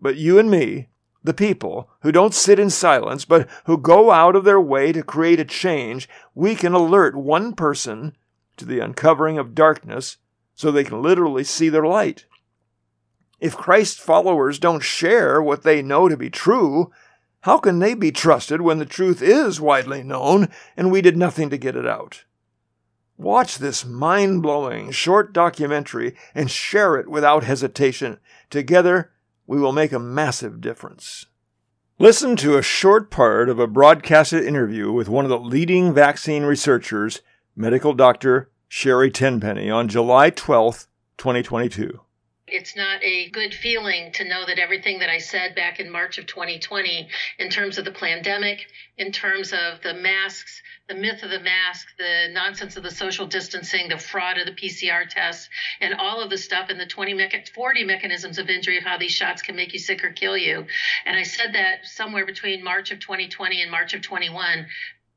But 0.00 0.16
you 0.16 0.38
and 0.38 0.50
me, 0.50 0.88
the 1.22 1.32
people 1.32 1.88
who 2.02 2.12
don't 2.12 2.34
sit 2.34 2.58
in 2.58 2.68
silence, 2.68 3.24
but 3.24 3.48
who 3.64 3.78
go 3.78 4.10
out 4.10 4.36
of 4.36 4.44
their 4.44 4.60
way 4.60 4.92
to 4.92 5.02
create 5.02 5.40
a 5.40 5.44
change, 5.44 6.06
we 6.34 6.54
can 6.54 6.74
alert 6.74 7.16
one 7.16 7.54
person 7.54 8.14
to 8.58 8.66
the 8.66 8.80
uncovering 8.80 9.38
of 9.38 9.54
darkness 9.54 10.18
so 10.54 10.70
they 10.70 10.84
can 10.84 11.02
literally 11.02 11.44
see 11.44 11.70
their 11.70 11.86
light. 11.86 12.26
If 13.44 13.58
Christ's 13.58 14.00
followers 14.00 14.58
don't 14.58 14.82
share 14.82 15.42
what 15.42 15.64
they 15.64 15.82
know 15.82 16.08
to 16.08 16.16
be 16.16 16.30
true, 16.30 16.90
how 17.40 17.58
can 17.58 17.78
they 17.78 17.92
be 17.92 18.10
trusted 18.10 18.62
when 18.62 18.78
the 18.78 18.86
truth 18.86 19.20
is 19.20 19.60
widely 19.60 20.02
known 20.02 20.48
and 20.78 20.90
we 20.90 21.02
did 21.02 21.18
nothing 21.18 21.50
to 21.50 21.58
get 21.58 21.76
it 21.76 21.86
out? 21.86 22.24
Watch 23.18 23.58
this 23.58 23.84
mind 23.84 24.40
blowing 24.40 24.92
short 24.92 25.34
documentary 25.34 26.16
and 26.34 26.50
share 26.50 26.96
it 26.96 27.06
without 27.06 27.44
hesitation. 27.44 28.18
Together, 28.48 29.12
we 29.46 29.60
will 29.60 29.72
make 29.72 29.92
a 29.92 29.98
massive 29.98 30.62
difference. 30.62 31.26
Listen 31.98 32.36
to 32.36 32.56
a 32.56 32.62
short 32.62 33.10
part 33.10 33.50
of 33.50 33.58
a 33.58 33.66
broadcasted 33.66 34.42
interview 34.42 34.90
with 34.90 35.10
one 35.10 35.26
of 35.26 35.28
the 35.28 35.38
leading 35.38 35.92
vaccine 35.92 36.44
researchers, 36.44 37.20
medical 37.54 37.92
doctor 37.92 38.50
Sherry 38.68 39.10
Tenpenny, 39.10 39.70
on 39.70 39.88
July 39.88 40.30
12, 40.30 40.86
2022. 41.18 42.00
It's 42.46 42.76
not 42.76 43.02
a 43.02 43.30
good 43.30 43.54
feeling 43.54 44.12
to 44.12 44.24
know 44.24 44.44
that 44.44 44.58
everything 44.58 44.98
that 44.98 45.08
I 45.08 45.18
said 45.18 45.54
back 45.54 45.80
in 45.80 45.90
March 45.90 46.18
of 46.18 46.26
2020, 46.26 47.08
in 47.38 47.48
terms 47.48 47.78
of 47.78 47.86
the 47.86 47.90
pandemic, 47.90 48.66
in 48.98 49.10
terms 49.10 49.52
of 49.54 49.80
the 49.82 49.94
masks, 49.94 50.60
the 50.86 50.94
myth 50.94 51.22
of 51.22 51.30
the 51.30 51.38
mask, 51.38 51.88
the 51.96 52.28
nonsense 52.30 52.76
of 52.76 52.82
the 52.82 52.90
social 52.90 53.24
distancing, 53.26 53.88
the 53.88 53.96
fraud 53.96 54.36
of 54.36 54.44
the 54.44 54.52
PCR 54.52 55.08
tests, 55.08 55.48
and 55.80 55.94
all 55.94 56.20
of 56.20 56.28
the 56.28 56.36
stuff 56.36 56.66
and 56.68 56.78
the 56.78 56.86
20 56.86 57.14
mecha- 57.14 57.48
40 57.54 57.82
mechanisms 57.84 58.36
of 58.36 58.50
injury 58.50 58.76
of 58.76 58.84
how 58.84 58.98
these 58.98 59.12
shots 59.12 59.40
can 59.40 59.56
make 59.56 59.72
you 59.72 59.78
sick 59.78 60.04
or 60.04 60.10
kill 60.10 60.36
you. 60.36 60.66
And 61.06 61.16
I 61.16 61.22
said 61.22 61.54
that 61.54 61.86
somewhere 61.86 62.26
between 62.26 62.62
March 62.62 62.90
of 62.90 63.00
2020 63.00 63.62
and 63.62 63.70
March 63.70 63.94
of 63.94 64.02
21 64.02 64.66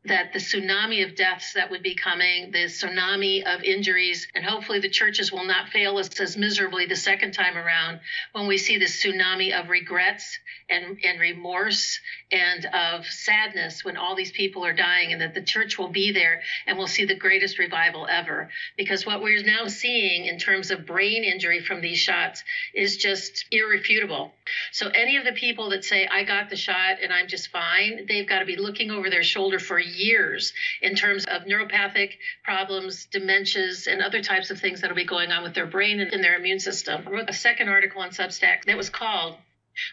that 0.07 0.33
the 0.33 0.39
tsunami 0.39 1.03
of 1.07 1.15
deaths 1.15 1.53
that 1.53 1.69
would 1.69 1.83
be 1.83 1.95
coming, 1.95 2.51
the 2.51 2.65
tsunami 2.65 3.43
of 3.43 3.63
injuries, 3.63 4.27
and 4.35 4.43
hopefully 4.43 4.79
the 4.79 4.89
churches 4.89 5.31
will 5.31 5.43
not 5.43 5.69
fail 5.69 5.97
us 5.97 6.19
as 6.19 6.35
miserably 6.37 6.85
the 6.85 6.95
second 6.95 7.33
time 7.33 7.57
around 7.57 7.99
when 8.31 8.47
we 8.47 8.57
see 8.57 8.77
this 8.77 9.01
tsunami 9.03 9.57
of 9.57 9.69
regrets 9.69 10.39
and, 10.69 10.97
and 11.03 11.19
remorse 11.19 11.99
and 12.31 12.65
of 12.65 13.05
sadness 13.05 13.85
when 13.85 13.97
all 13.97 14.15
these 14.15 14.31
people 14.31 14.65
are 14.65 14.73
dying, 14.73 15.13
and 15.13 15.21
that 15.21 15.33
the 15.33 15.41
church 15.41 15.77
will 15.77 15.87
be 15.87 16.11
there 16.11 16.41
and 16.65 16.77
we'll 16.77 16.87
see 16.87 17.05
the 17.05 17.15
greatest 17.15 17.57
revival 17.57 18.07
ever. 18.09 18.49
Because 18.77 19.05
what 19.05 19.21
we're 19.21 19.43
now 19.43 19.67
seeing 19.67 20.25
in 20.25 20.37
terms 20.37 20.71
of 20.71 20.85
brain 20.85 21.23
injury 21.23 21.61
from 21.61 21.81
these 21.81 21.97
shots 21.97 22.43
is 22.73 22.97
just 22.97 23.45
irrefutable. 23.51 24.33
So, 24.71 24.89
any 24.89 25.17
of 25.17 25.25
the 25.25 25.31
people 25.31 25.69
that 25.69 25.85
say, 25.85 26.07
I 26.07 26.23
got 26.23 26.49
the 26.49 26.55
shot 26.55 26.97
and 27.01 27.13
I'm 27.13 27.27
just 27.27 27.49
fine, 27.49 28.05
they've 28.07 28.27
got 28.27 28.39
to 28.39 28.45
be 28.45 28.55
looking 28.55 28.91
over 28.91 29.09
their 29.09 29.23
shoulder 29.23 29.59
for 29.59 29.79
years 29.79 30.53
in 30.81 30.95
terms 30.95 31.25
of 31.25 31.43
neuropathic 31.43 32.13
problems, 32.43 33.07
dementias, 33.11 33.87
and 33.87 34.01
other 34.01 34.21
types 34.21 34.51
of 34.51 34.59
things 34.59 34.81
that'll 34.81 34.95
be 34.95 35.05
going 35.05 35.31
on 35.31 35.43
with 35.43 35.53
their 35.53 35.65
brain 35.65 35.99
and 35.99 36.23
their 36.23 36.35
immune 36.35 36.59
system. 36.59 37.03
I 37.07 37.09
wrote 37.09 37.29
a 37.29 37.33
second 37.33 37.69
article 37.69 38.01
on 38.01 38.09
Substack 38.09 38.65
that 38.65 38.77
was 38.77 38.89
called 38.89 39.37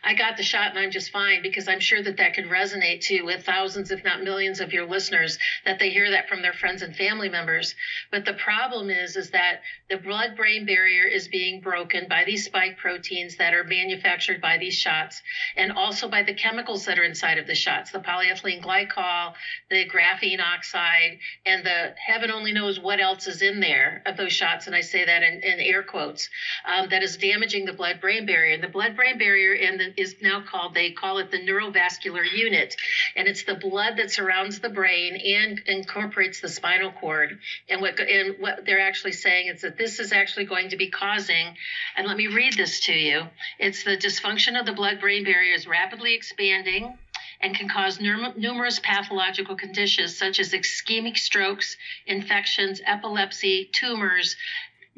I 0.02 0.14
got 0.14 0.36
the 0.36 0.42
shot 0.42 0.70
and 0.70 0.78
I'm 0.78 0.90
just 0.90 1.10
fine 1.10 1.42
because 1.42 1.68
I'm 1.68 1.80
sure 1.80 2.02
that 2.02 2.16
that 2.16 2.34
could 2.34 2.46
resonate 2.46 3.00
too 3.00 3.24
with 3.24 3.44
thousands, 3.44 3.90
if 3.90 4.04
not 4.04 4.22
millions, 4.22 4.60
of 4.60 4.72
your 4.72 4.86
listeners 4.86 5.38
that 5.64 5.78
they 5.78 5.90
hear 5.90 6.10
that 6.10 6.28
from 6.28 6.42
their 6.42 6.52
friends 6.52 6.82
and 6.82 6.94
family 6.96 7.28
members. 7.28 7.74
But 8.10 8.24
the 8.24 8.34
problem 8.34 8.90
is, 8.90 9.16
is 9.16 9.30
that 9.30 9.60
the 9.90 9.96
blood-brain 9.96 10.66
barrier 10.66 11.06
is 11.06 11.28
being 11.28 11.60
broken 11.60 12.08
by 12.08 12.24
these 12.24 12.44
spike 12.44 12.76
proteins 12.78 13.36
that 13.36 13.54
are 13.54 13.64
manufactured 13.64 14.40
by 14.40 14.58
these 14.58 14.74
shots, 14.74 15.22
and 15.56 15.72
also 15.72 16.08
by 16.08 16.22
the 16.22 16.34
chemicals 16.34 16.84
that 16.84 16.98
are 16.98 17.04
inside 17.04 17.38
of 17.38 17.46
the 17.46 17.54
shots, 17.54 17.90
the 17.90 17.98
polyethylene 17.98 18.62
glycol, 18.62 19.32
the 19.70 19.86
graphene 19.88 20.40
oxide, 20.40 21.18
and 21.46 21.64
the 21.64 21.94
heaven 22.04 22.30
only 22.30 22.52
knows 22.52 22.78
what 22.80 23.00
else 23.00 23.26
is 23.26 23.42
in 23.42 23.60
there 23.60 24.02
of 24.06 24.16
those 24.16 24.32
shots. 24.32 24.66
And 24.66 24.74
I 24.74 24.80
say 24.80 25.04
that 25.04 25.22
in, 25.22 25.40
in 25.42 25.60
air 25.60 25.82
quotes, 25.82 26.28
um, 26.64 26.88
that 26.88 27.02
is 27.02 27.16
damaging 27.16 27.64
the 27.64 27.72
blood-brain 27.72 28.26
barrier. 28.26 28.54
And 28.54 28.62
the 28.62 28.68
blood-brain 28.68 29.18
barrier 29.18 29.54
in 29.54 29.73
and 29.80 29.94
is 29.96 30.16
now 30.20 30.42
called, 30.42 30.74
they 30.74 30.90
call 30.90 31.18
it 31.18 31.30
the 31.30 31.38
neurovascular 31.38 32.24
unit. 32.30 32.76
And 33.16 33.28
it's 33.28 33.44
the 33.44 33.54
blood 33.54 33.96
that 33.96 34.10
surrounds 34.10 34.60
the 34.60 34.68
brain 34.68 35.16
and 35.16 35.60
incorporates 35.66 36.40
the 36.40 36.48
spinal 36.48 36.92
cord. 36.92 37.38
And 37.68 37.80
what, 37.80 37.98
and 38.00 38.36
what 38.40 38.64
they're 38.64 38.80
actually 38.80 39.12
saying 39.12 39.48
is 39.48 39.62
that 39.62 39.76
this 39.76 40.00
is 40.00 40.12
actually 40.12 40.46
going 40.46 40.70
to 40.70 40.76
be 40.76 40.90
causing, 40.90 41.56
and 41.96 42.06
let 42.06 42.16
me 42.16 42.26
read 42.28 42.54
this 42.54 42.80
to 42.86 42.92
you. 42.92 43.22
It's 43.58 43.84
the 43.84 43.96
dysfunction 43.96 44.58
of 44.58 44.66
the 44.66 44.72
blood 44.72 45.00
brain 45.00 45.24
barrier 45.24 45.54
is 45.54 45.66
rapidly 45.66 46.14
expanding 46.14 46.98
and 47.40 47.54
can 47.54 47.68
cause 47.68 48.00
numerous 48.00 48.78
pathological 48.78 49.56
conditions 49.56 50.16
such 50.16 50.40
as 50.40 50.52
ischemic 50.52 51.18
strokes, 51.18 51.76
infections, 52.06 52.80
epilepsy, 52.86 53.70
tumors, 53.72 54.36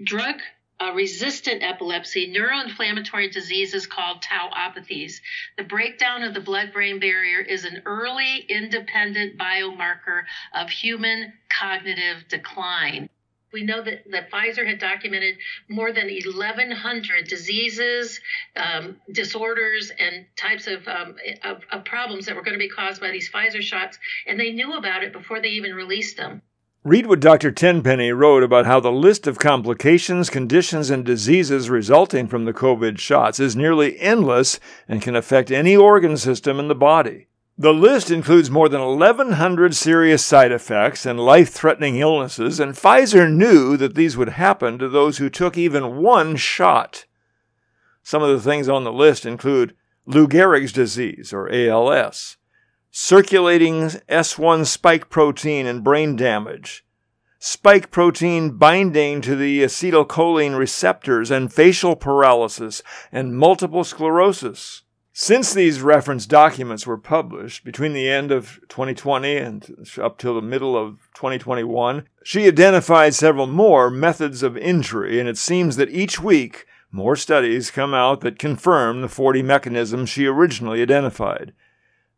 drug 0.02 0.36
a 0.78 0.92
resistant 0.92 1.62
epilepsy, 1.62 2.32
neuroinflammatory 2.32 3.32
diseases 3.32 3.86
called 3.86 4.22
tauopathies. 4.22 5.20
The 5.56 5.64
breakdown 5.64 6.22
of 6.22 6.34
the 6.34 6.40
blood 6.40 6.72
brain 6.72 7.00
barrier 7.00 7.40
is 7.40 7.64
an 7.64 7.82
early 7.86 8.44
independent 8.48 9.38
biomarker 9.38 10.24
of 10.54 10.68
human 10.68 11.32
cognitive 11.48 12.28
decline. 12.28 13.08
We 13.52 13.62
know 13.62 13.80
that, 13.82 14.10
that 14.10 14.30
Pfizer 14.30 14.66
had 14.66 14.78
documented 14.78 15.36
more 15.68 15.92
than 15.92 16.08
1,100 16.08 17.26
diseases, 17.26 18.20
um, 18.54 18.96
disorders, 19.10 19.90
and 19.98 20.26
types 20.36 20.66
of, 20.66 20.86
um, 20.86 21.16
of, 21.42 21.62
of 21.72 21.84
problems 21.86 22.26
that 22.26 22.36
were 22.36 22.42
going 22.42 22.54
to 22.54 22.58
be 22.58 22.68
caused 22.68 23.00
by 23.00 23.12
these 23.12 23.30
Pfizer 23.30 23.62
shots, 23.62 23.98
and 24.26 24.38
they 24.38 24.52
knew 24.52 24.74
about 24.74 25.04
it 25.04 25.12
before 25.12 25.40
they 25.40 25.48
even 25.48 25.74
released 25.74 26.18
them. 26.18 26.42
Read 26.86 27.08
what 27.08 27.18
Dr. 27.18 27.50
Tenpenny 27.50 28.12
wrote 28.12 28.44
about 28.44 28.64
how 28.64 28.78
the 28.78 28.92
list 28.92 29.26
of 29.26 29.40
complications, 29.40 30.30
conditions, 30.30 30.88
and 30.88 31.04
diseases 31.04 31.68
resulting 31.68 32.28
from 32.28 32.44
the 32.44 32.52
COVID 32.52 33.00
shots 33.00 33.40
is 33.40 33.56
nearly 33.56 33.98
endless 33.98 34.60
and 34.86 35.02
can 35.02 35.16
affect 35.16 35.50
any 35.50 35.76
organ 35.76 36.16
system 36.16 36.60
in 36.60 36.68
the 36.68 36.76
body. 36.76 37.26
The 37.58 37.74
list 37.74 38.12
includes 38.12 38.52
more 38.52 38.68
than 38.68 38.82
1,100 38.82 39.74
serious 39.74 40.24
side 40.24 40.52
effects 40.52 41.04
and 41.04 41.18
life 41.18 41.48
threatening 41.52 41.96
illnesses, 41.96 42.60
and 42.60 42.74
Pfizer 42.74 43.28
knew 43.28 43.76
that 43.76 43.96
these 43.96 44.16
would 44.16 44.28
happen 44.28 44.78
to 44.78 44.88
those 44.88 45.18
who 45.18 45.28
took 45.28 45.58
even 45.58 45.96
one 45.96 46.36
shot. 46.36 47.04
Some 48.04 48.22
of 48.22 48.28
the 48.28 48.48
things 48.48 48.68
on 48.68 48.84
the 48.84 48.92
list 48.92 49.26
include 49.26 49.74
Lou 50.06 50.28
Gehrig's 50.28 50.72
disease, 50.72 51.32
or 51.32 51.52
ALS, 51.52 52.36
circulating 52.98 53.90
S1 54.08 54.64
spike 54.64 55.10
protein 55.10 55.66
and 55.66 55.84
brain 55.84 56.16
damage, 56.16 56.82
spike 57.38 57.90
protein 57.90 58.52
binding 58.52 59.20
to 59.20 59.36
the 59.36 59.62
acetylcholine 59.62 60.56
receptors 60.56 61.30
and 61.30 61.52
facial 61.52 61.94
paralysis 61.94 62.82
and 63.12 63.36
multiple 63.36 63.84
sclerosis. 63.84 64.80
Since 65.12 65.52
these 65.52 65.82
reference 65.82 66.24
documents 66.24 66.86
were 66.86 66.96
published 66.96 67.66
between 67.66 67.92
the 67.92 68.08
end 68.08 68.32
of 68.32 68.60
2020 68.70 69.36
and 69.36 69.76
up 70.00 70.16
till 70.16 70.34
the 70.34 70.40
middle 70.40 70.74
of 70.74 71.10
2021, 71.16 72.06
she 72.24 72.46
identified 72.46 73.14
several 73.14 73.46
more 73.46 73.90
methods 73.90 74.42
of 74.42 74.56
injury, 74.56 75.20
and 75.20 75.28
it 75.28 75.36
seems 75.36 75.76
that 75.76 75.90
each 75.90 76.18
week 76.18 76.64
more 76.90 77.14
studies 77.14 77.70
come 77.70 77.92
out 77.92 78.22
that 78.22 78.38
confirm 78.38 79.02
the 79.02 79.08
40 79.08 79.42
mechanisms 79.42 80.08
she 80.08 80.24
originally 80.24 80.80
identified. 80.80 81.52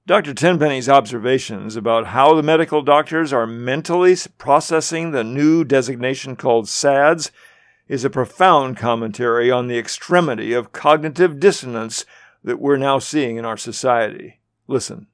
Dr. 0.08 0.32
Tenpenny's 0.32 0.88
observations 0.88 1.76
about 1.76 2.06
how 2.06 2.32
the 2.32 2.42
medical 2.42 2.80
doctors 2.80 3.30
are 3.30 3.46
mentally 3.46 4.16
processing 4.38 5.10
the 5.10 5.22
new 5.22 5.64
designation 5.64 6.34
called 6.34 6.66
SADS 6.66 7.30
is 7.88 8.06
a 8.06 8.10
profound 8.10 8.78
commentary 8.78 9.50
on 9.50 9.66
the 9.66 9.76
extremity 9.76 10.54
of 10.54 10.72
cognitive 10.72 11.38
dissonance 11.38 12.06
that 12.42 12.58
we're 12.58 12.78
now 12.78 12.98
seeing 12.98 13.36
in 13.36 13.44
our 13.44 13.58
society. 13.58 14.40
Listen. 14.66 15.08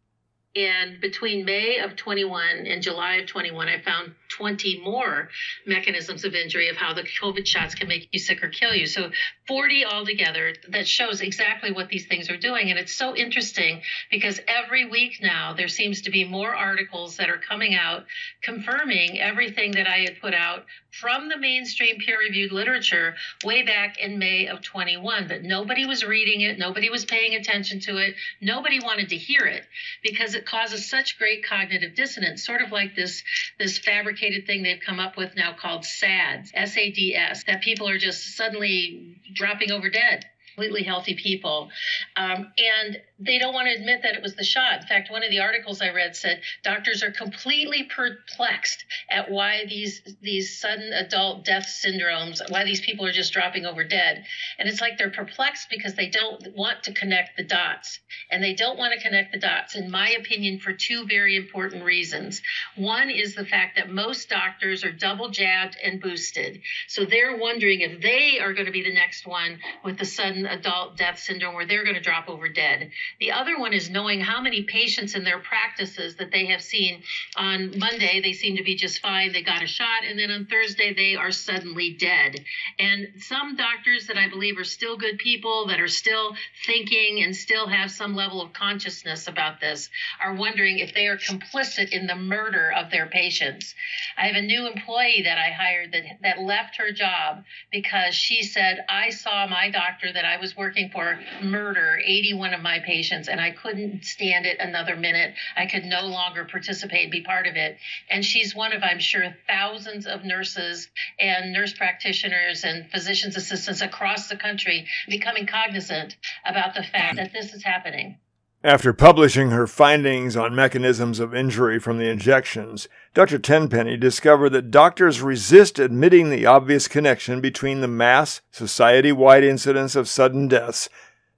And 0.55 1.01
between 1.01 1.45
May 1.45 1.81
of 1.81 1.97
21 1.97 2.65
and 2.65 2.81
July 2.81 3.17
of 3.17 3.27
21, 3.27 3.67
I 3.67 3.81
found 3.81 4.15
20 4.29 4.81
more 4.85 5.29
mechanisms 5.67 6.25
of 6.25 6.35
injury 6.35 6.69
of 6.69 6.77
how 6.77 6.95
the 6.95 7.03
COVID 7.03 7.47
shots 7.47 7.75
can 7.75 7.89
make 7.89 8.09
you 8.13 8.19
sick 8.19 8.43
or 8.43 8.49
kill 8.49 8.75
you. 8.75 8.87
So 8.87 9.11
40 9.47 9.85
altogether 9.85 10.55
that 10.71 10.89
shows 10.89 11.21
exactly 11.21 11.71
what 11.73 11.89
these 11.89 12.07
things 12.07 12.31
are 12.31 12.37
doing. 12.37 12.71
And 12.71 12.79
it's 12.79 12.95
so 12.95 13.15
interesting 13.15 13.83
because 14.11 14.41
every 14.49 14.85
week 14.85 15.19
now 15.23 15.55
there 15.55 15.69
seems 15.69 16.03
to 16.03 16.11
be 16.11 16.25
more 16.25 16.55
articles 16.55 17.17
that 17.17 17.29
are 17.29 17.39
coming 17.39 17.75
out 17.75 18.05
confirming 18.43 19.21
everything 19.21 19.73
that 19.73 19.87
I 19.87 19.99
had 19.99 20.21
put 20.21 20.35
out 20.35 20.65
from 20.91 21.29
the 21.29 21.37
mainstream 21.37 21.99
peer 21.99 22.19
reviewed 22.19 22.53
literature 22.53 23.17
way 23.45 23.63
back 23.63 23.99
in 23.99 24.19
May 24.19 24.47
of 24.47 24.63
21. 24.63 25.27
But 25.29 25.43
nobody 25.43 25.87
was 25.87 26.05
reading 26.05 26.43
it, 26.43 26.59
nobody 26.59 26.89
was 26.89 27.05
paying 27.05 27.35
attention 27.35 27.81
to 27.81 27.97
it, 27.99 28.15
nobody 28.41 28.81
wanted 28.81 29.09
to 29.09 29.17
hear 29.17 29.45
it 29.45 29.65
because 30.03 30.35
it 30.35 30.47
causes 30.47 30.89
such 30.89 31.19
great 31.19 31.45
cognitive 31.45 31.95
dissonance, 31.95 32.45
sort 32.45 32.63
of 32.63 32.71
like 32.71 32.95
this, 32.95 33.23
this 33.59 33.79
fabricated 33.79 34.14
thing 34.47 34.63
they've 34.63 34.81
come 34.85 34.99
up 34.99 35.17
with 35.17 35.37
now 35.37 35.53
called 35.53 35.85
SADS, 35.85 36.51
S 36.55 36.77
A 36.77 36.91
D 36.91 37.15
S, 37.15 37.45
that 37.45 37.63
people 37.63 37.89
are 37.89 37.99
just 37.99 38.37
suddenly 38.37 39.21
dropping 39.35 39.71
over 39.71 39.89
dead 39.91 40.27
completely 40.55 40.83
healthy 40.83 41.15
people. 41.15 41.69
Um, 42.17 42.53
and 42.59 43.01
they 43.19 43.39
don't 43.39 43.55
want 43.55 43.69
to 43.69 43.75
admit 43.75 44.03
that 44.03 44.15
it 44.15 44.23
was 44.23 44.35
the 44.35 44.45
shot. 44.45 44.83
In 44.83 44.87
fact, 44.87 45.11
one 45.11 45.23
of 45.23 45.31
the 45.31 45.41
articles 45.41 45.81
I 45.81 45.91
read 45.91 46.17
said 46.17 46.41
doctors 46.63 47.03
are 47.03 47.13
completely 47.13 47.85
perplexed 47.85 48.85
at 49.11 49.31
why 49.31 49.65
these 49.69 50.03
these 50.21 50.59
sudden 50.59 50.93
adult 50.93 51.45
death 51.45 51.67
syndromes, 51.67 52.41
why 52.51 52.65
these 52.65 52.81
people 52.81 53.07
are 53.07 53.13
just 53.13 53.33
dropping 53.33 53.67
over 53.67 53.85
dead. 53.85 54.25
And 54.59 54.69
it's 54.69 54.81
like 54.81 54.99
they're 54.99 55.11
perplexed 55.11 55.69
because 55.71 55.95
they 55.95 56.09
don't 56.09 56.55
want 56.57 56.85
to 56.85 56.93
connect 56.93 57.37
the 57.37 57.45
dots. 57.45 58.01
And 58.31 58.43
they 58.43 58.55
don't 58.55 58.79
want 58.79 58.95
to 58.95 59.01
connect 59.01 59.33
the 59.33 59.39
dots, 59.39 59.77
in 59.77 59.91
my 59.91 60.11
opinion, 60.11 60.59
for 60.59 60.73
two 60.73 61.07
very 61.07 61.37
important 61.37 61.85
reasons. 61.85 62.43
One 62.77 63.11
is 63.11 63.35
the 63.35 63.45
fact 63.45 63.77
that 63.77 63.91
most 63.91 64.29
doctors 64.29 64.85
are 64.85 64.93
double 64.93 65.31
jabbed 65.31 65.77
and 65.83 66.01
boosted. 66.01 66.61
So 66.89 67.05
they're 67.05 67.37
wondering 67.37 67.81
if 67.81 68.01
they 68.03 68.41
are 68.41 68.53
going 68.53 68.67
to 68.67 68.73
be 68.73 68.83
the 68.83 68.95
next 68.95 69.27
one 69.27 69.59
with 69.85 69.99
the 69.99 70.05
sudden 70.05 70.44
adult 70.47 70.97
death 70.97 71.19
syndrome 71.19 71.55
where 71.55 71.67
they're 71.67 71.85
going 71.85 71.95
to 71.95 72.01
drop 72.01 72.29
over 72.29 72.49
dead. 72.49 72.91
The 73.21 73.33
other 73.33 73.59
one 73.59 73.73
is 73.73 73.91
knowing 73.91 74.21
how 74.21 74.41
many 74.41 74.63
patients 74.63 75.15
in 75.15 75.25
their 75.25 75.39
practices 75.39 76.17
that 76.17 76.31
they 76.31 76.47
have 76.47 76.63
seen. 76.63 77.03
On 77.37 77.79
Monday, 77.79 78.21
they 78.21 78.33
seem 78.33 78.57
to 78.57 78.63
be 78.63 78.77
just 78.77 79.01
fine. 79.01 79.33
They 79.33 79.43
got 79.43 79.63
a 79.63 79.67
shot, 79.67 80.05
and 80.09 80.19
then 80.19 80.31
on 80.31 80.47
Thursday, 80.47 80.93
they 80.95 81.17
are 81.17 81.31
suddenly 81.31 81.95
dead. 81.99 82.45
And 82.79 83.09
some 83.19 83.57
doctors 83.57 84.07
that 84.07 84.17
I 84.17 84.29
believe 84.29 84.59
are 84.59 84.65
still 84.65 84.97
good 84.97 85.19
people 85.19 85.67
that 85.69 85.81
are 85.81 85.89
still 85.89 86.35
thinking 86.67 87.23
and 87.23 87.35
still 87.35 87.67
have 87.67 87.91
some 87.91 88.15
level 88.15 88.41
of 88.41 88.53
consciousness 88.53 89.29
about 89.29 89.61
this 89.61 89.91
are 90.23 90.35
wondering 90.35 90.79
if 90.79 90.95
they 90.95 91.07
are 91.07 91.17
complicit 91.17 91.91
in 91.91 92.07
the 92.07 92.17
murder 92.17 92.73
of 92.73 92.91
their 92.91 93.07
patients. 93.07 93.75
I 94.17 94.27
have 94.27 94.37
a 94.37 94.43
new 94.43 94.67
employee 94.67 95.23
that 95.25 95.39
I 95.39 95.51
hired 95.51 95.93
that, 95.93 96.05
that 96.23 96.41
left 96.41 96.77
her 96.77 96.93
job 96.93 97.45
because 97.71 98.15
she 98.15 98.43
said, 98.43 98.85
I 98.89 99.11
saw 99.11 99.47
my 99.47 99.71
doctor 99.71 100.13
that 100.13 100.25
I 100.25 100.34
was 100.39 100.57
working 100.57 100.91
for 100.91 101.19
murder 101.43 101.99
81 102.05 102.55
of 102.55 102.61
my 102.61 102.81
patients 102.81 103.29
and 103.29 103.41
I 103.41 103.51
couldn't 103.51 104.05
stand 104.05 104.47
it 104.47 104.59
another 104.59 104.97
minute. 104.97 105.35
I 105.57 105.67
could 105.67 105.85
no 105.85 106.03
longer 106.03 106.45
participate, 106.45 107.11
be 107.11 107.23
part 107.23 107.47
of 107.47 107.57
it. 107.57 107.77
And 108.11 108.25
she's 108.25 108.55
one 108.55 108.73
of, 108.73 108.83
I'm 108.83 109.01
sure, 109.01 109.35
thousands 109.47 110.07
of 110.07 110.25
nurses 110.25 110.89
and 111.19 111.53
nurse 111.53 111.73
practitioners 111.73 112.65
and 112.65 112.91
physician's 112.91 113.37
assistants 113.37 113.81
across 113.81 114.29
the 114.29 114.37
country 114.37 114.87
becoming 115.09 115.47
cognizant 115.47 116.17
about 116.45 116.75
the 116.75 116.83
fact 116.83 117.17
that 117.17 117.33
this 117.33 117.53
is 117.53 117.63
happening. 117.63 118.19
After 118.65 118.95
publishing 118.95 119.51
her 119.51 119.67
findings 119.67 120.39
on 120.39 120.55
mechanisms 120.55 121.21
of 121.21 121.35
injury 121.35 121.79
from 121.79 121.99
the 121.99 122.09
injections, 122.09 122.89
Dr. 123.13 123.39
Tenpenny 123.39 123.99
discovered 123.99 124.55
that 124.55 124.71
doctors 124.71 125.21
resist 125.21 125.79
admitting 125.79 126.31
the 126.31 126.47
obvious 126.47 126.89
connection 126.89 127.43
between 127.43 127.83
the 127.83 127.89
mass, 127.89 128.41
society 128.51 129.13
wide 129.13 129.45
incidence 129.45 129.95
of 129.95 130.09
sudden 130.09 130.49
deaths 130.49 130.89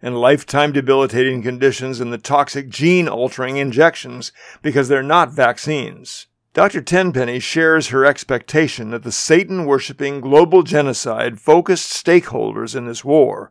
and 0.01 0.17
lifetime 0.17 0.71
debilitating 0.71 1.43
conditions 1.43 1.99
and 1.99 2.13
the 2.13 2.19
toxic 2.19 2.69
gene 2.69 3.09
altering 3.09 3.57
injections 3.57 4.31
because 4.63 4.87
they're 4.87 5.03
not 5.03 5.33
vaccines. 5.33 6.29
Dr. 6.55 6.81
Tenpenny 6.81 7.41
shares 7.41 7.89
her 7.89 8.05
expectation 8.05 8.91
that 8.91 9.03
the 9.03 9.11
Satan 9.11 9.65
worshipping 9.65 10.21
global 10.21 10.63
genocide 10.63 11.41
focused 11.41 11.91
stakeholders 11.93 12.77
in 12.77 12.87
this 12.87 13.05
war 13.05 13.51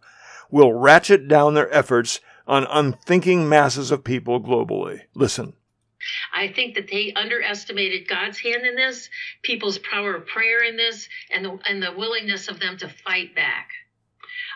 will 0.49 0.71
ratchet 0.71 1.27
down 1.27 1.55
their 1.55 1.69
efforts 1.73 2.21
on 2.47 2.65
unthinking 2.69 3.47
masses 3.49 3.91
of 3.91 4.03
people 4.03 4.41
globally. 4.41 5.01
Listen. 5.13 5.53
I 6.33 6.49
think 6.49 6.75
that 6.75 6.87
they 6.87 7.13
underestimated 7.13 8.07
God's 8.07 8.37
hand 8.37 8.65
in 8.65 8.75
this, 8.75 9.09
people's 9.41 9.79
power 9.79 10.15
of 10.15 10.27
prayer 10.27 10.63
in 10.63 10.77
this, 10.77 11.09
and 11.31 11.45
the, 11.45 11.59
and 11.67 11.81
the 11.81 11.93
willingness 11.97 12.47
of 12.47 12.59
them 12.59 12.77
to 12.77 12.89
fight 12.89 13.33
back. 13.33 13.69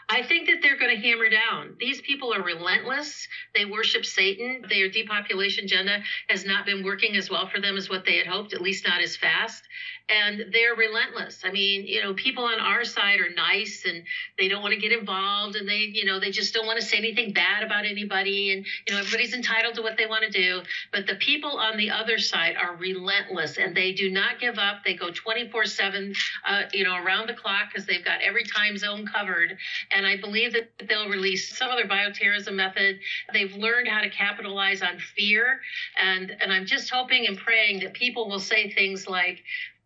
I 0.09 0.23
think 0.23 0.47
that 0.47 0.57
they're 0.63 0.77
going 0.77 0.95
to 0.95 1.01
hammer 1.07 1.29
down. 1.29 1.75
These 1.79 2.01
people 2.01 2.33
are 2.33 2.41
relentless. 2.41 3.27
They 3.53 3.65
worship 3.65 4.05
Satan. 4.05 4.65
Their 4.67 4.89
depopulation 4.89 5.65
agenda 5.65 6.01
has 6.29 6.45
not 6.45 6.65
been 6.65 6.83
working 6.83 7.15
as 7.15 7.29
well 7.29 7.47
for 7.47 7.61
them 7.61 7.77
as 7.77 7.89
what 7.89 8.05
they 8.05 8.17
had 8.17 8.25
hoped, 8.25 8.53
at 8.53 8.61
least 8.61 8.87
not 8.87 9.01
as 9.01 9.15
fast 9.15 9.63
and 10.09 10.45
they're 10.51 10.75
relentless. 10.75 11.41
I 11.43 11.51
mean, 11.51 11.85
you 11.85 12.01
know, 12.01 12.13
people 12.13 12.43
on 12.43 12.59
our 12.59 12.83
side 12.83 13.19
are 13.19 13.29
nice 13.29 13.83
and 13.85 14.03
they 14.37 14.47
don't 14.47 14.61
want 14.61 14.73
to 14.73 14.79
get 14.79 14.91
involved 14.91 15.55
and 15.55 15.69
they, 15.69 15.89
you 15.93 16.05
know, 16.05 16.19
they 16.19 16.31
just 16.31 16.53
don't 16.53 16.65
want 16.65 16.79
to 16.79 16.85
say 16.85 16.97
anything 16.97 17.31
bad 17.31 17.63
about 17.63 17.85
anybody 17.85 18.51
and 18.51 18.65
you 18.87 18.93
know, 18.93 18.99
everybody's 18.99 19.33
entitled 19.33 19.75
to 19.75 19.81
what 19.81 19.97
they 19.97 20.07
want 20.07 20.23
to 20.23 20.31
do, 20.31 20.61
but 20.91 21.05
the 21.05 21.15
people 21.15 21.51
on 21.51 21.77
the 21.77 21.89
other 21.89 22.17
side 22.17 22.55
are 22.59 22.75
relentless 22.75 23.57
and 23.57 23.75
they 23.75 23.93
do 23.93 24.09
not 24.09 24.39
give 24.39 24.57
up. 24.57 24.77
They 24.83 24.95
go 24.95 25.11
24/7 25.11 26.15
uh, 26.45 26.63
you 26.73 26.83
know, 26.83 26.95
around 26.95 27.27
the 27.27 27.35
clock 27.35 27.73
cuz 27.73 27.85
they've 27.85 28.03
got 28.03 28.21
every 28.21 28.43
time 28.43 28.77
zone 28.77 29.05
covered 29.05 29.57
and 29.91 29.98
I 30.05 30.17
believe 30.17 30.53
that 30.53 30.71
they'll 30.88 31.09
release 31.09 31.57
some 31.57 31.69
other 31.71 31.85
bioterrorism 31.85 32.53
method. 32.53 32.99
They've 33.33 33.53
learned 33.53 33.88
how 33.88 34.01
to 34.01 34.09
capitalize 34.09 34.81
on 34.81 34.99
fear 34.99 35.62
and 35.97 36.35
and 36.41 36.51
I'm 36.51 36.65
just 36.65 36.89
hoping 36.89 37.27
and 37.27 37.38
praying 37.38 37.81
that 37.81 37.93
people 37.93 38.29
will 38.29 38.39
say 38.39 38.71
things 38.71 39.07
like 39.07 39.43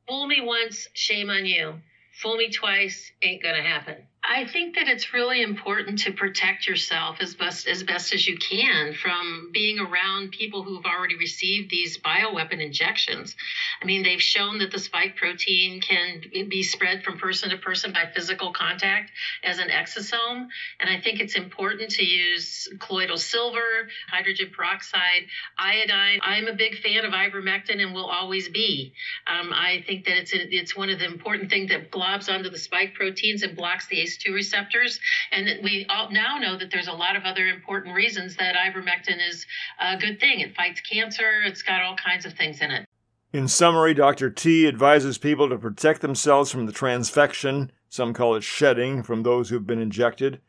Fool 0.07 0.27
me 0.27 0.41
once, 0.41 0.89
shame 0.93 1.29
on 1.29 1.45
you. 1.45 1.75
Fool 2.21 2.35
me 2.35 2.49
twice, 2.49 3.11
ain't 3.21 3.41
gonna 3.41 3.61
happen. 3.61 4.05
I 4.25 4.45
think 4.45 4.75
that 4.75 4.87
it's 4.87 5.13
really 5.13 5.41
important 5.41 5.99
to 5.99 6.11
protect 6.11 6.65
yourself 6.65 7.17
as 7.19 7.35
best 7.35 7.67
as 7.67 7.83
best 7.83 8.13
as 8.13 8.25
you 8.25 8.37
can 8.37 8.93
from 8.93 9.49
being 9.51 9.79
around 9.79 10.31
people 10.31 10.63
who've 10.63 10.85
already 10.85 11.17
received 11.17 11.69
these 11.69 11.97
bioweapon 11.97 12.61
injections. 12.61 13.35
I 13.81 13.85
mean, 13.85 14.01
they've 14.01 14.21
shown 14.21 14.59
that 14.59 14.71
the 14.71 14.79
spike 14.79 15.17
protein 15.17 15.81
can 15.81 16.21
be 16.47 16.63
spread 16.63 17.03
from 17.03 17.17
person 17.17 17.49
to 17.49 17.57
person 17.57 17.91
by 17.91 18.09
physical 18.15 18.53
contact 18.53 19.11
as 19.43 19.59
an 19.59 19.67
exosome, 19.67 20.47
and 20.79 20.89
I 20.89 20.97
think 20.99 21.19
it's 21.19 21.35
important 21.35 21.91
to 21.91 22.03
use 22.03 22.69
colloidal 22.79 23.17
silver, 23.17 23.89
hydrogen 24.07 24.51
peroxide, 24.55 25.25
iodine. 25.57 26.19
I'm 26.21 26.47
a 26.47 26.53
big 26.53 26.77
fan 26.79 27.03
of 27.03 27.11
ivermectin 27.11 27.81
and 27.81 27.93
will 27.93 28.05
always 28.05 28.47
be. 28.47 28.93
Um, 29.27 29.51
I 29.51 29.83
think 29.85 30.05
that 30.05 30.15
it's 30.15 30.31
it's 30.33 30.75
one 30.77 30.89
of 30.89 30.99
the 30.99 31.05
important 31.05 31.49
things 31.49 31.69
that 31.69 31.91
globs 31.91 32.33
onto 32.33 32.49
the 32.49 32.57
spike 32.57 32.93
proteins 32.93 33.43
and 33.43 33.53
blocks 33.53 33.85
the 33.87 34.12
ACE2 34.17 34.33
receptors. 34.33 34.99
And 35.31 35.47
we 35.63 35.85
all 35.89 36.11
now 36.11 36.37
know 36.37 36.57
that 36.57 36.71
there's 36.71 36.87
a 36.87 36.93
lot 36.93 37.15
of 37.15 37.23
other 37.23 37.47
important 37.47 37.95
reasons 37.95 38.35
that 38.37 38.55
ivermectin 38.55 39.17
is 39.27 39.45
a 39.79 39.97
good 39.97 40.19
thing. 40.19 40.39
It 40.39 40.55
fights 40.55 40.81
cancer, 40.81 41.41
it's 41.45 41.61
got 41.61 41.81
all 41.81 41.95
kinds 41.95 42.25
of 42.25 42.33
things 42.33 42.61
in 42.61 42.71
it. 42.71 42.87
In 43.31 43.47
summary, 43.47 43.95
Dr. 43.95 44.29
T 44.29 44.67
advises 44.67 45.17
people 45.17 45.49
to 45.49 45.57
protect 45.57 46.01
themselves 46.01 46.51
from 46.51 46.67
the 46.67 46.71
transfection, 46.71 47.69
some 47.89 48.13
call 48.13 48.35
it 48.35 48.43
shedding, 48.43 49.01
from 49.01 49.23
those 49.23 49.49
who've 49.49 49.65
been 49.65 49.81
injected. 49.81 50.39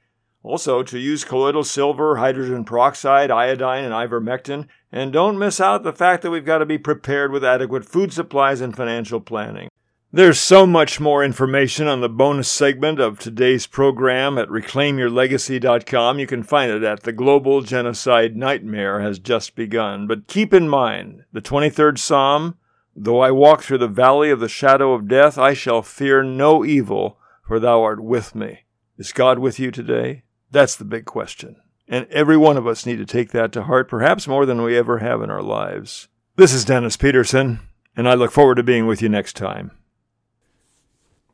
Also, 0.42 0.82
to 0.82 0.98
use 0.98 1.24
colloidal 1.24 1.64
silver, 1.64 2.16
hydrogen 2.16 2.64
peroxide, 2.64 3.30
iodine, 3.30 3.84
and 3.84 3.94
ivermectin. 3.94 4.66
And 4.92 5.10
don't 5.10 5.38
miss 5.38 5.58
out 5.58 5.82
the 5.82 5.92
fact 5.94 6.22
that 6.22 6.30
we've 6.30 6.44
got 6.44 6.58
to 6.58 6.66
be 6.66 6.76
prepared 6.76 7.32
with 7.32 7.42
adequate 7.42 7.86
food 7.86 8.12
supplies 8.12 8.60
and 8.60 8.76
financial 8.76 9.20
planning. 9.20 9.70
There's 10.14 10.38
so 10.38 10.64
much 10.64 11.00
more 11.00 11.24
information 11.24 11.88
on 11.88 12.00
the 12.00 12.08
bonus 12.08 12.48
segment 12.48 13.00
of 13.00 13.18
today's 13.18 13.66
program 13.66 14.38
at 14.38 14.46
reclaimyourlegacy.com. 14.48 16.20
You 16.20 16.26
can 16.28 16.44
find 16.44 16.70
it 16.70 16.84
at 16.84 17.02
The 17.02 17.10
Global 17.10 17.62
Genocide 17.62 18.36
Nightmare 18.36 19.00
Has 19.00 19.18
Just 19.18 19.56
Begun. 19.56 20.06
But 20.06 20.28
keep 20.28 20.54
in 20.54 20.68
mind 20.68 21.24
the 21.32 21.42
23rd 21.42 21.98
Psalm 21.98 22.56
Though 22.94 23.18
I 23.18 23.32
walk 23.32 23.62
through 23.62 23.78
the 23.78 23.88
valley 23.88 24.30
of 24.30 24.38
the 24.38 24.48
shadow 24.48 24.92
of 24.92 25.08
death, 25.08 25.36
I 25.36 25.52
shall 25.52 25.82
fear 25.82 26.22
no 26.22 26.64
evil, 26.64 27.18
for 27.42 27.58
thou 27.58 27.82
art 27.82 28.00
with 28.00 28.36
me. 28.36 28.60
Is 28.96 29.12
God 29.12 29.40
with 29.40 29.58
you 29.58 29.72
today? 29.72 30.22
That's 30.52 30.76
the 30.76 30.84
big 30.84 31.06
question. 31.06 31.56
And 31.88 32.06
every 32.10 32.36
one 32.36 32.56
of 32.56 32.68
us 32.68 32.86
need 32.86 32.98
to 32.98 33.04
take 33.04 33.32
that 33.32 33.50
to 33.54 33.64
heart, 33.64 33.88
perhaps 33.88 34.28
more 34.28 34.46
than 34.46 34.62
we 34.62 34.78
ever 34.78 34.98
have 34.98 35.22
in 35.22 35.30
our 35.32 35.42
lives. 35.42 36.06
This 36.36 36.52
is 36.52 36.64
Dennis 36.64 36.96
Peterson, 36.96 37.58
and 37.96 38.08
I 38.08 38.14
look 38.14 38.30
forward 38.30 38.58
to 38.58 38.62
being 38.62 38.86
with 38.86 39.02
you 39.02 39.08
next 39.08 39.34
time. 39.34 39.72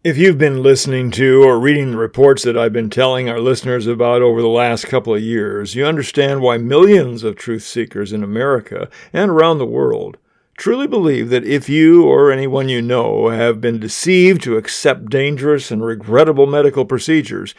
If 0.03 0.17
you've 0.17 0.39
been 0.39 0.63
listening 0.63 1.11
to 1.11 1.43
or 1.43 1.61
reading 1.61 1.91
the 1.91 1.99
reports 1.99 2.43
that 2.45 2.57
I've 2.57 2.73
been 2.73 2.89
telling 2.89 3.29
our 3.29 3.39
listeners 3.39 3.87
about 3.87 4.23
over 4.23 4.41
the 4.41 4.49
last 4.49 4.87
couple 4.87 5.15
of 5.15 5.21
years, 5.21 5.75
you 5.75 5.85
understand 5.85 6.41
why 6.41 6.57
millions 6.57 7.23
of 7.23 7.37
truth 7.37 7.65
seekers 7.65 8.11
in 8.11 8.25
America 8.25 8.89
and 9.13 9.31
around 9.31 9.59
the 9.59 9.67
world 9.67 10.17
truly 10.57 10.87
believe 10.87 11.29
that 11.29 11.45
if 11.45 11.69
you 11.69 12.07
or 12.07 12.33
anyone 12.33 12.71
you 12.71 12.81
know 12.81 13.29
have 13.29 13.61
been 13.61 13.79
deceived 13.79 14.43
to 14.45 14.57
accept 14.57 15.11
dangerous 15.11 15.71
and 15.71 15.85
regrettable 15.85 16.47
medical 16.47 16.87
procedures, 16.87 17.55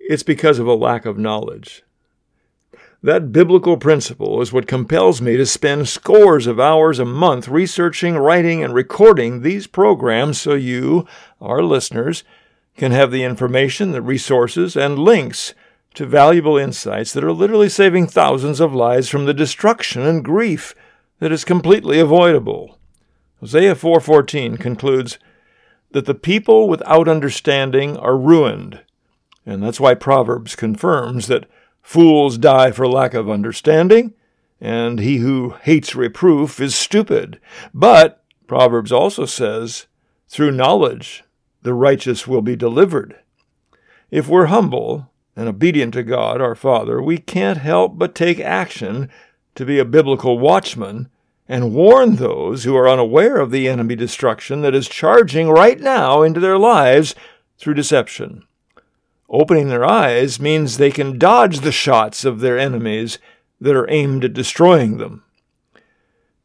it's 0.00 0.22
because 0.22 0.58
of 0.58 0.66
a 0.66 0.72
lack 0.72 1.04
of 1.04 1.18
knowledge. 1.18 1.82
That 3.04 3.32
biblical 3.32 3.76
principle 3.78 4.40
is 4.42 4.52
what 4.52 4.68
compels 4.68 5.20
me 5.20 5.36
to 5.36 5.44
spend 5.44 5.88
scores 5.88 6.46
of 6.46 6.60
hours 6.60 7.00
a 7.00 7.04
month 7.04 7.48
researching, 7.48 8.16
writing, 8.16 8.62
and 8.62 8.72
recording 8.72 9.42
these 9.42 9.66
programs 9.66 10.40
so 10.40 10.54
you, 10.54 11.06
our 11.40 11.62
listeners, 11.64 12.22
can 12.76 12.92
have 12.92 13.10
the 13.10 13.24
information, 13.24 13.90
the 13.90 14.00
resources, 14.00 14.76
and 14.76 15.00
links 15.00 15.52
to 15.94 16.06
valuable 16.06 16.56
insights 16.56 17.12
that 17.12 17.24
are 17.24 17.32
literally 17.32 17.68
saving 17.68 18.06
thousands 18.06 18.60
of 18.60 18.72
lives 18.72 19.08
from 19.08 19.26
the 19.26 19.34
destruction 19.34 20.02
and 20.02 20.24
grief 20.24 20.72
that 21.18 21.32
is 21.32 21.44
completely 21.44 21.98
avoidable. 21.98 22.78
Hosea 23.40 23.74
4:14 23.74 24.56
concludes 24.56 25.18
that 25.90 26.06
the 26.06 26.14
people 26.14 26.68
without 26.68 27.08
understanding 27.08 27.96
are 27.96 28.16
ruined. 28.16 28.80
And 29.44 29.60
that's 29.60 29.80
why 29.80 29.94
Proverbs 29.94 30.54
confirms 30.54 31.26
that 31.26 31.46
Fools 31.82 32.38
die 32.38 32.70
for 32.70 32.88
lack 32.88 33.12
of 33.12 33.28
understanding, 33.28 34.14
and 34.60 35.00
he 35.00 35.18
who 35.18 35.56
hates 35.62 35.94
reproof 35.94 36.60
is 36.60 36.74
stupid. 36.74 37.40
But, 37.74 38.24
Proverbs 38.46 38.92
also 38.92 39.26
says, 39.26 39.86
through 40.28 40.52
knowledge 40.52 41.24
the 41.62 41.74
righteous 41.74 42.26
will 42.26 42.42
be 42.42 42.56
delivered. 42.56 43.16
If 44.10 44.28
we're 44.28 44.46
humble 44.46 45.10
and 45.36 45.48
obedient 45.48 45.94
to 45.94 46.02
God, 46.02 46.40
our 46.40 46.54
Father, 46.54 47.02
we 47.02 47.18
can't 47.18 47.58
help 47.58 47.98
but 47.98 48.14
take 48.14 48.40
action 48.40 49.10
to 49.54 49.64
be 49.64 49.78
a 49.78 49.84
biblical 49.84 50.38
watchman 50.38 51.08
and 51.48 51.74
warn 51.74 52.16
those 52.16 52.64
who 52.64 52.76
are 52.76 52.88
unaware 52.88 53.38
of 53.38 53.50
the 53.50 53.68
enemy 53.68 53.96
destruction 53.96 54.62
that 54.62 54.74
is 54.74 54.88
charging 54.88 55.50
right 55.50 55.80
now 55.80 56.22
into 56.22 56.40
their 56.40 56.58
lives 56.58 57.14
through 57.58 57.74
deception. 57.74 58.44
Opening 59.32 59.68
their 59.68 59.84
eyes 59.84 60.38
means 60.38 60.76
they 60.76 60.90
can 60.90 61.18
dodge 61.18 61.60
the 61.60 61.72
shots 61.72 62.26
of 62.26 62.40
their 62.40 62.58
enemies 62.58 63.18
that 63.58 63.74
are 63.74 63.90
aimed 63.90 64.26
at 64.26 64.34
destroying 64.34 64.98
them. 64.98 65.24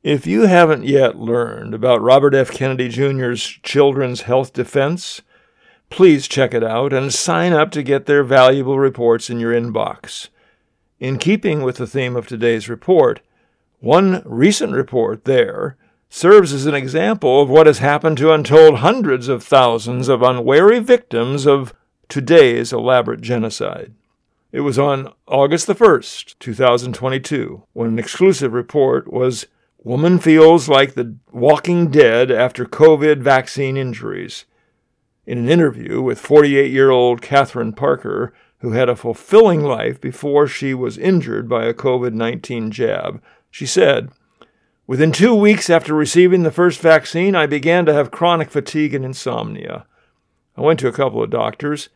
If 0.04 0.26
you 0.26 0.44
haven't 0.44 0.86
yet 0.86 1.18
learned 1.18 1.74
about 1.74 2.02
Robert 2.02 2.34
F. 2.34 2.50
Kennedy 2.50 2.88
Jr.'s 2.88 3.42
Children's 3.62 4.22
Health 4.22 4.54
Defense, 4.54 5.22
please 5.90 6.30
check 6.30 6.54
it 6.54 6.64
out 6.64 6.94
and 6.94 7.14
sign 7.14 7.52
up 7.52 7.72
to 7.72 7.84
get 7.84 8.06
their 8.06 8.24
valuable 8.24 8.80
reports 8.80 9.30
in 9.30 9.38
your 9.38 9.52
inbox. 9.52 10.30
In 10.98 11.18
keeping 11.18 11.64
with 11.64 11.76
the 11.76 11.88
theme 11.88 12.16
of 12.16 12.26
today's 12.26 12.70
report, 12.70 13.20
one 13.82 14.22
recent 14.24 14.72
report 14.72 15.26
there 15.26 15.76
serves 16.10 16.54
as 16.54 16.66
an 16.66 16.74
example 16.74 17.42
of 17.42 17.50
what 17.50 17.68
has 17.68 17.80
happened 17.80 18.18
to 18.18 18.32
untold 18.32 18.78
hundreds 18.78 19.28
of 19.28 19.44
thousands 19.44 20.08
of 20.08 20.22
unwary 20.22 20.80
victims 20.80 21.46
of 21.46 21.74
today's 22.10 22.74
elaborate 22.74 23.22
genocide. 23.22 23.94
It 24.52 24.62
was 24.62 24.80
on 24.80 25.14
August 25.28 25.68
the 25.68 25.76
1st, 25.76 26.36
2022, 26.40 27.64
when 27.74 27.90
an 27.90 28.00
exclusive 28.00 28.54
report 28.54 29.12
was 29.12 29.46
Woman 29.84 30.20
feels 30.20 30.68
like 30.68 30.96
the 30.96 31.16
walking 31.32 31.90
dead 31.90 32.30
after 32.30 32.66
COVID 32.66 33.20
vaccine 33.20 33.78
injuries. 33.78 34.44
In 35.26 35.38
an 35.38 35.48
interview 35.48 36.02
with 36.02 36.20
48 36.20 36.72
year 36.72 36.90
old 36.90 37.22
Catherine 37.22 37.72
Parker, 37.72 38.34
who 38.60 38.72
had 38.72 38.90
a 38.90 38.98
fulfilling 38.98 39.64
life 39.64 40.02
before 40.02 40.46
she 40.46 40.74
was 40.74 40.98
injured 40.98 41.48
by 41.48 41.66
a 41.66 41.74
COVID 41.74 42.14
19 42.14 42.72
jab, 42.72 43.22
she 43.50 43.66
said, 43.66 44.10
Within 44.88 45.12
two 45.12 45.36
weeks 45.36 45.70
after 45.70 45.94
receiving 45.94 46.44
the 46.44 46.52
first 46.52 46.82
vaccine, 46.82 47.36
I 47.36 47.46
began 47.46 47.86
to 47.86 47.94
have 47.94 48.12
chronic 48.12 48.50
fatigue 48.50 48.94
and 48.94 49.06
insomnia. 49.06 49.86
I 50.58 50.62
went 50.62 50.80
to 50.82 50.90
a 50.90 50.94
couple 50.94 51.24
of 51.24 51.30
doctors, 51.30 51.88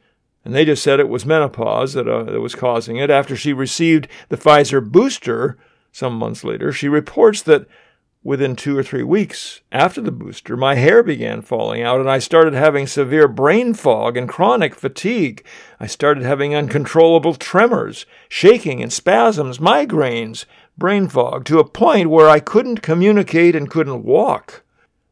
and 0.43 0.55
they 0.55 0.65
just 0.65 0.83
said 0.83 0.99
it 0.99 1.09
was 1.09 1.25
menopause 1.25 1.93
that, 1.93 2.07
uh, 2.07 2.23
that 2.23 2.41
was 2.41 2.55
causing 2.55 2.97
it. 2.97 3.09
After 3.09 3.35
she 3.35 3.53
received 3.53 4.07
the 4.29 4.37
Pfizer 4.37 4.83
booster 4.83 5.57
some 5.91 6.17
months 6.17 6.43
later, 6.43 6.71
she 6.71 6.87
reports 6.87 7.41
that 7.43 7.67
Within 8.23 8.55
two 8.55 8.77
or 8.77 8.83
three 8.83 9.01
weeks 9.01 9.61
after 9.71 9.99
the 9.99 10.11
booster, 10.11 10.55
my 10.55 10.75
hair 10.75 11.01
began 11.01 11.41
falling 11.41 11.81
out 11.81 11.99
and 11.99 12.07
I 12.07 12.19
started 12.19 12.53
having 12.53 12.85
severe 12.85 13.27
brain 13.27 13.73
fog 13.73 14.15
and 14.15 14.29
chronic 14.29 14.75
fatigue. 14.75 15.43
I 15.79 15.87
started 15.87 16.23
having 16.23 16.53
uncontrollable 16.53 17.33
tremors, 17.33 18.05
shaking 18.29 18.83
and 18.83 18.93
spasms, 18.93 19.57
migraines, 19.57 20.45
brain 20.77 21.07
fog, 21.07 21.45
to 21.45 21.57
a 21.57 21.67
point 21.67 22.11
where 22.11 22.29
I 22.29 22.39
couldn't 22.39 22.83
communicate 22.83 23.55
and 23.55 23.71
couldn't 23.71 24.03
walk. 24.03 24.61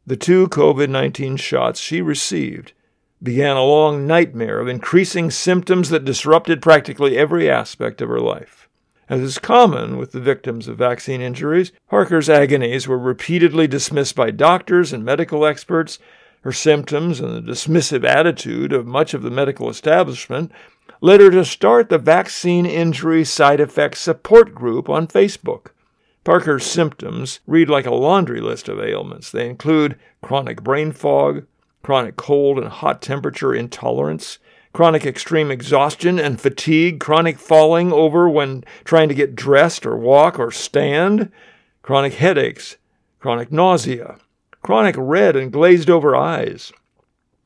The 0.06 0.16
two 0.16 0.48
COVID 0.48 0.90
19 0.90 1.38
shots 1.38 1.80
she 1.80 2.04
received 2.04 2.74
began 3.22 3.58
a 3.58 3.64
long 3.64 4.08
nightmare 4.08 4.60
of 4.60 4.68
increasing 4.68 5.30
symptoms 5.30 5.90
that 5.90 6.06
disrupted 6.06 6.62
practically 6.62 7.18
every 7.18 7.50
aspect 7.50 8.02
of 8.02 8.10
her 8.10 8.20
life. 8.20 8.70
As 9.10 9.22
is 9.22 9.40
common 9.40 9.98
with 9.98 10.12
the 10.12 10.20
victims 10.20 10.68
of 10.68 10.78
vaccine 10.78 11.20
injuries, 11.20 11.72
Parker's 11.90 12.30
agonies 12.30 12.88
were 12.88 13.00
repeatedly 13.00 13.68
dismissed 13.68 14.16
by 14.16 14.30
doctors 14.30 14.94
and 14.94 15.04
medical 15.04 15.46
experts. 15.46 15.98
Her 16.42 16.52
symptoms 16.52 17.20
and 17.20 17.36
the 17.36 17.52
dismissive 17.52 18.06
attitude 18.06 18.72
of 18.72 18.86
much 18.86 19.14
of 19.14 19.24
the 19.24 19.32
medical 19.32 19.70
establishment 19.70 20.52
led 21.02 21.22
her 21.22 21.32
to 21.32 21.44
start 21.44 21.90
the 21.90 21.98
Vaccine 21.98 22.66
Injury 22.66 23.26
Side 23.26 23.60
Effects 23.60 24.00
Support 24.00 24.54
Group 24.54 24.90
on 24.90 25.08
Facebook. 25.08 25.68
Parker's 26.24 26.66
symptoms 26.66 27.40
read 27.48 27.70
like 27.70 27.88
a 27.88 27.94
laundry 27.94 28.42
list 28.42 28.70
of 28.70 28.80
ailments. 28.80 29.32
They 29.32 29.50
include 29.50 29.98
chronic 30.22 30.62
brain 30.62 30.92
fog, 30.92 31.46
chronic 31.84 32.16
cold 32.16 32.60
and 32.60 32.68
hot 32.68 33.02
temperature 33.02 33.54
intolerance, 33.54 34.40
chronic 34.74 35.06
extreme 35.06 35.52
exhaustion 35.52 36.20
and 36.20 36.40
fatigue, 36.40 37.00
chronic 37.00 37.40
falling 37.40 37.92
over 37.92 38.30
when 38.30 38.64
trying 38.84 39.10
to 39.10 39.16
get 39.16 39.36
dressed 39.36 39.86
or 39.86 39.98
walk 39.98 40.40
or 40.40 40.52
stand, 40.52 41.32
chronic 41.82 42.14
headaches, 42.14 42.78
chronic 43.20 43.52
nausea, 43.52 44.18
chronic 44.62 44.96
red 44.98 45.36
and 45.36 45.52
glazed 45.52 45.90
over 45.90 46.16
eyes, 46.16 46.72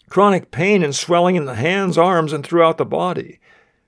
chronic 0.09 0.51
pain 0.51 0.83
and 0.83 0.95
swelling 0.95 1.35
in 1.35 1.45
the 1.45 1.55
hands, 1.55 1.97
arms, 1.97 2.33
and 2.33 2.45
throughout 2.45 2.77
the 2.77 2.85
body, 2.85 3.39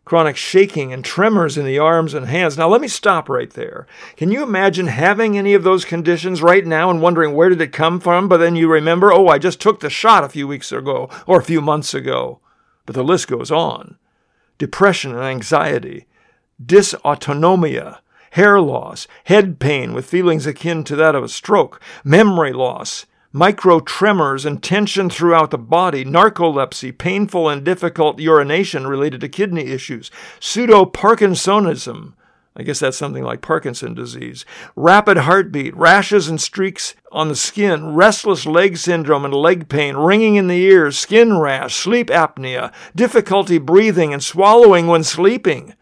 chronic 0.06 0.38
shaking 0.38 0.94
and 0.94 1.04
tremors 1.04 1.58
in 1.58 1.66
the 1.66 1.80
arms 1.80 2.14
and 2.14 2.28
hands. 2.28 2.58
Now, 2.58 2.70
let 2.70 2.80
me 2.80 2.88
stop 2.88 3.28
right 3.28 3.50
there. 3.50 3.88
Can 4.16 4.32
you 4.32 4.44
imagine 4.44 4.88
having 4.88 5.38
any 5.38 5.54
of 5.54 5.64
those 5.64 5.84
conditions 5.84 6.42
right 6.42 6.66
now 6.66 6.90
and 6.90 7.02
wondering 7.02 7.34
where 7.34 7.50
did 7.50 7.60
it 7.60 7.74
come 7.74 8.00
from? 8.00 8.30
But 8.30 8.38
then 8.38 8.56
you 8.56 8.72
remember, 8.72 9.12
oh, 9.12 9.28
I 9.28 9.40
just 9.40 9.60
took 9.60 9.82
the 9.82 9.90
shot 9.90 10.24
a 10.24 10.30
few 10.30 10.48
weeks 10.48 10.72
ago 10.72 11.10
or 11.28 11.40
a 11.40 11.44
few 11.44 11.60
months 11.60 11.94
ago 11.94 12.40
but 12.86 12.96
the 12.96 13.04
list 13.04 13.28
goes 13.28 13.52
on. 13.52 13.98
Depression 14.58 15.12
and 15.12 15.24
anxiety, 15.24 16.06
dysautonomia, 16.64 18.00
hair 18.32 18.62
loss, 18.62 19.08
head 19.26 19.60
pain 19.60 19.94
with 19.94 20.10
feelings 20.10 20.46
akin 20.46 20.84
to 20.84 20.96
that 20.96 21.16
of 21.16 21.24
a 21.24 21.30
stroke, 21.30 21.82
memory 22.04 22.54
loss, 22.54 23.06
micro 23.36 23.82
tremors 23.82 24.46
and 24.46 24.64
tension 24.64 25.10
throughout 25.10 25.52
the 25.52 25.58
body, 25.58 26.06
narcolepsy, 26.06 26.98
painful 26.98 27.50
and 27.50 27.66
difficult 27.66 28.18
urination 28.18 28.88
related 28.88 29.20
to 29.20 29.28
kidney 29.28 29.66
issues, 29.66 30.10
pseudo 30.40 30.86
Parkinsonism, 30.86 32.14
I 32.56 32.64
guess 32.64 32.80
that's 32.80 32.96
something 32.96 33.26
like 33.26 33.42
Parkinson 33.42 33.94
disease. 33.94 34.46
Rapid 34.78 35.18
heartbeat, 35.18 35.76
rashes 35.76 36.30
and 36.30 36.40
streaks 36.40 36.96
on 37.12 37.28
the 37.28 37.36
skin, 37.36 37.94
restless 37.94 38.46
leg 38.46 38.78
syndrome 38.78 39.26
and 39.26 39.34
leg 39.34 39.68
pain, 39.68 39.98
ringing 39.98 40.36
in 40.38 40.48
the 40.48 40.64
ears, 40.64 40.98
skin 40.98 41.38
rash, 41.38 41.76
sleep 41.76 42.08
apnea, 42.08 42.72
difficulty 42.96 43.58
breathing 43.58 44.14
and 44.14 44.24
swallowing 44.24 44.88
when 44.88 45.04
sleeping, 45.04 45.76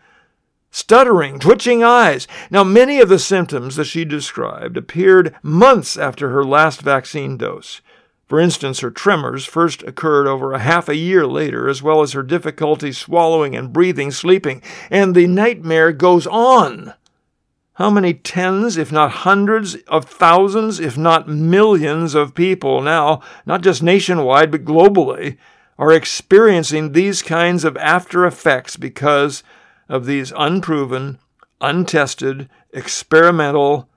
stuttering, 0.73 1.37
twitching 1.37 1.83
eyes. 1.83 2.27
Now, 2.49 2.63
many 2.63 2.99
of 2.99 3.07
the 3.07 3.19
symptoms 3.19 3.75
that 3.75 3.85
she 3.85 4.03
described 4.03 4.75
appeared 4.75 5.35
months 5.43 5.95
after 5.95 6.31
her 6.31 6.43
last 6.43 6.81
vaccine 6.81 7.37
dose. 7.37 7.79
For 8.25 8.39
instance, 8.39 8.79
her 8.79 8.89
tremors 8.89 9.45
first 9.45 9.83
occurred 9.83 10.25
over 10.25 10.51
a 10.51 10.59
half 10.59 10.89
a 10.89 10.95
year 10.95 11.27
later, 11.27 11.69
as 11.69 11.83
well 11.83 12.01
as 12.01 12.13
her 12.13 12.23
difficulty 12.23 12.91
swallowing 12.91 13.55
and 13.55 13.71
breathing, 13.71 14.09
sleeping, 14.09 14.63
and 14.89 15.13
the 15.13 15.27
nightmare 15.27 15.91
goes 15.91 16.25
on. 16.25 16.95
How 17.73 17.91
many 17.91 18.15
tens, 18.15 18.75
if 18.75 18.91
not 18.91 19.11
hundreds 19.11 19.75
of 19.87 20.05
thousands, 20.05 20.79
if 20.79 20.97
not 20.97 21.27
millions 21.27 22.15
of 22.15 22.33
people 22.33 22.81
now, 22.81 23.21
not 23.45 23.61
just 23.61 23.83
nationwide, 23.83 24.49
but 24.49 24.65
globally, 24.65 25.37
are 25.77 25.91
experiencing 25.91 26.91
these 26.91 27.21
kinds 27.21 27.63
of 27.63 27.77
after 27.77 28.25
effects 28.25 28.75
because 28.75 29.43
of 29.89 30.05
these 30.05 30.33
unproven, 30.35 31.19
untested, 31.61 32.49
experimental 32.71 33.89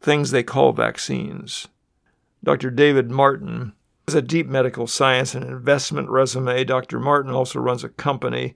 things 0.00 0.30
they 0.30 0.42
call 0.42 0.72
vaccines? 0.72 1.68
Dr. 2.42 2.70
David 2.70 3.10
Martin 3.10 3.72
has 4.08 4.14
a 4.14 4.22
deep 4.22 4.46
medical 4.46 4.86
science 4.86 5.34
and 5.34 5.44
investment 5.44 6.08
resume. 6.08 6.64
Dr. 6.64 6.98
Martin 6.98 7.32
also 7.32 7.60
runs 7.60 7.84
a 7.84 7.88
company 7.88 8.54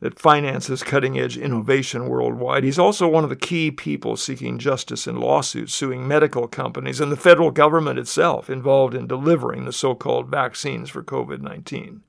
that 0.00 0.18
finances 0.18 0.82
cutting 0.82 1.18
edge 1.18 1.36
innovation 1.38 2.08
worldwide. 2.08 2.62
He's 2.62 2.78
also 2.78 3.08
one 3.08 3.24
of 3.24 3.30
the 3.30 3.36
key 3.36 3.70
people 3.70 4.16
seeking 4.16 4.58
justice 4.58 5.06
in 5.06 5.16
lawsuits, 5.16 5.74
suing 5.74 6.06
medical 6.06 6.46
companies 6.46 7.00
and 7.00 7.10
the 7.10 7.16
federal 7.16 7.50
government 7.50 7.98
itself 7.98 8.50
involved 8.50 8.94
in 8.94 9.06
delivering 9.06 9.64
the 9.64 9.72
so 9.72 9.94
called 9.94 10.28
vaccines 10.28 10.90
for 10.90 11.02
COVID 11.02 11.40
19. 11.40 12.02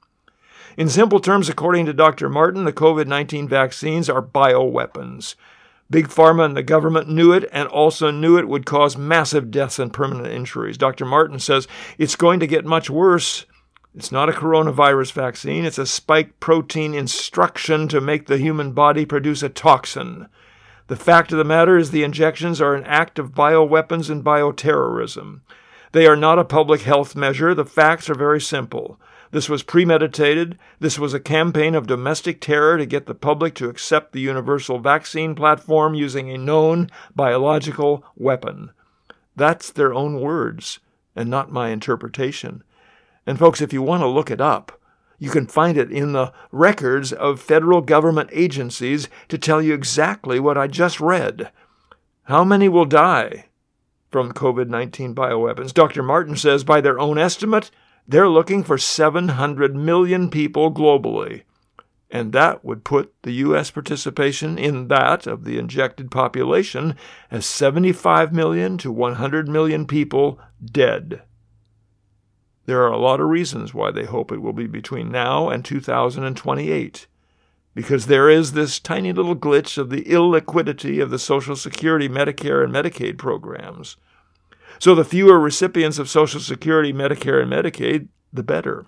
In 0.77 0.89
simple 0.89 1.19
terms, 1.19 1.47
according 1.49 1.85
to 1.85 1.93
Dr. 1.93 2.29
Martin, 2.29 2.65
the 2.65 2.73
COVID 2.73 3.07
19 3.07 3.47
vaccines 3.47 4.09
are 4.09 4.21
bioweapons 4.21 5.35
Big 5.89 6.07
Pharma 6.07 6.45
and 6.45 6.57
the 6.57 6.63
government 6.63 7.09
knew 7.09 7.31
it 7.31 7.47
and 7.51 7.67
also 7.67 8.09
knew 8.09 8.37
it 8.37 8.47
would 8.47 8.65
cause 8.65 8.97
massive 8.97 9.51
deaths 9.51 9.77
and 9.77 9.93
permanent 9.93 10.33
injuries. 10.33 10.77
Dr. 10.77 11.05
Martin 11.05 11.39
says 11.39 11.67
it's 11.97 12.15
going 12.15 12.39
to 12.39 12.47
get 12.47 12.65
much 12.65 12.89
worse. 12.89 13.45
It's 13.95 14.11
not 14.11 14.27
a 14.27 14.33
coronavirus 14.33 15.13
vaccine, 15.13 15.63
it's 15.63 15.77
a 15.77 15.85
spike 15.85 16.39
protein 16.39 16.93
instruction 16.93 17.87
to 17.89 18.01
make 18.01 18.25
the 18.25 18.37
human 18.37 18.73
body 18.73 19.05
produce 19.05 19.41
a 19.41 19.47
toxin. 19.49 20.27
The 20.87 20.97
fact 20.97 21.31
of 21.31 21.37
the 21.37 21.43
matter 21.43 21.77
is, 21.77 21.91
the 21.91 22.03
injections 22.03 22.59
are 22.59 22.75
an 22.75 22.83
act 22.83 23.17
of 23.17 23.31
bioweapons 23.31 24.09
and 24.09 24.23
bioterrorism. 24.23 25.41
They 25.93 26.05
are 26.07 26.17
not 26.17 26.37
a 26.37 26.43
public 26.43 26.81
health 26.81 27.15
measure. 27.15 27.55
The 27.55 27.65
facts 27.65 28.09
are 28.09 28.15
very 28.15 28.41
simple. 28.41 28.99
This 29.35 29.49
was 29.49 29.63
premeditated. 29.63 30.57
This 30.79 30.97
was 30.97 31.13
a 31.13 31.19
campaign 31.19 31.75
of 31.75 31.87
domestic 31.87 32.39
terror 32.39 32.77
to 32.77 32.85
get 32.85 33.05
the 33.05 33.13
public 33.13 33.53
to 33.55 33.67
accept 33.67 34.13
the 34.13 34.21
universal 34.21 34.79
vaccine 34.79 35.35
platform 35.35 35.93
using 35.93 36.29
a 36.29 36.37
known 36.37 36.89
biological 37.13 38.05
weapon. 38.15 38.71
That's 39.35 39.71
their 39.71 39.93
own 39.93 40.21
words, 40.21 40.79
and 41.17 41.29
not 41.29 41.51
my 41.51 41.71
interpretation. 41.71 42.63
And, 43.27 43.37
folks, 43.37 43.59
if 43.59 43.73
you 43.73 43.81
want 43.81 44.03
to 44.03 44.07
look 44.07 44.31
it 44.31 44.39
up, 44.39 44.79
you 45.19 45.29
can 45.31 45.47
find 45.47 45.77
it 45.77 45.91
in 45.91 46.13
the 46.13 46.31
records 46.53 47.11
of 47.11 47.41
federal 47.41 47.81
government 47.81 48.29
agencies 48.31 49.09
to 49.27 49.37
tell 49.37 49.61
you 49.61 49.73
exactly 49.73 50.39
what 50.39 50.57
I 50.57 50.67
just 50.67 51.01
read. 51.01 51.51
How 52.23 52.45
many 52.45 52.69
will 52.69 52.85
die 52.85 53.47
from 54.09 54.31
COVID 54.31 54.69
19 54.69 55.13
bioweapons? 55.13 55.73
Dr. 55.73 56.03
Martin 56.03 56.37
says, 56.37 56.63
by 56.63 56.79
their 56.79 56.97
own 56.97 57.17
estimate, 57.17 57.69
they're 58.07 58.29
looking 58.29 58.63
for 58.63 58.77
700 58.77 59.75
million 59.75 60.29
people 60.29 60.71
globally. 60.73 61.43
and 62.11 62.33
that 62.33 62.63
would 62.63 62.83
put 62.83 63.13
the 63.23 63.33
U.S. 63.33 63.71
participation 63.71 64.57
in 64.57 64.87
that 64.87 65.25
of 65.27 65.43
the 65.43 65.57
injected 65.57 66.11
population 66.11 66.95
as 67.31 67.45
75 67.45 68.31
million 68.31 68.77
to 68.77 68.91
100 68.91 69.49
million 69.49 69.85
people 69.85 70.39
dead. 70.63 71.23
There 72.67 72.81
are 72.83 72.91
a 72.91 72.97
lot 72.97 73.19
of 73.19 73.27
reasons 73.27 73.73
why 73.73 73.91
they 73.91 74.05
hope 74.05 74.31
it 74.31 74.41
will 74.41 74.53
be 74.53 74.67
between 74.67 75.11
now 75.11 75.49
and 75.49 75.65
2028 75.65 77.07
because 77.73 78.05
there 78.05 78.29
is 78.29 78.53
this 78.53 78.79
tiny 78.79 79.11
little 79.11 79.35
glitch 79.35 79.77
of 79.77 79.89
the 79.89 80.03
illiquidity 80.03 81.03
of 81.03 81.09
the 81.09 81.19
Social 81.19 81.57
Security, 81.57 82.07
Medicare, 82.07 82.63
and 82.63 82.73
Medicaid 82.73 83.17
programs. 83.17 83.97
So 84.79 84.95
the 84.95 85.03
fewer 85.05 85.39
recipients 85.39 85.99
of 85.99 86.09
Social 86.09 86.39
Security, 86.39 86.93
Medicare, 86.93 87.41
and 87.41 87.51
Medicaid, 87.51 88.07
the 88.33 88.43
better. 88.43 88.85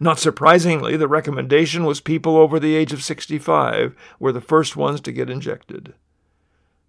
Not 0.00 0.18
surprisingly, 0.18 0.96
the 0.96 1.08
recommendation 1.08 1.84
was 1.84 2.00
people 2.00 2.36
over 2.36 2.58
the 2.58 2.74
age 2.74 2.92
of 2.92 3.02
65 3.02 3.94
were 4.18 4.32
the 4.32 4.40
first 4.40 4.76
ones 4.76 5.00
to 5.02 5.12
get 5.12 5.30
injected. 5.30 5.94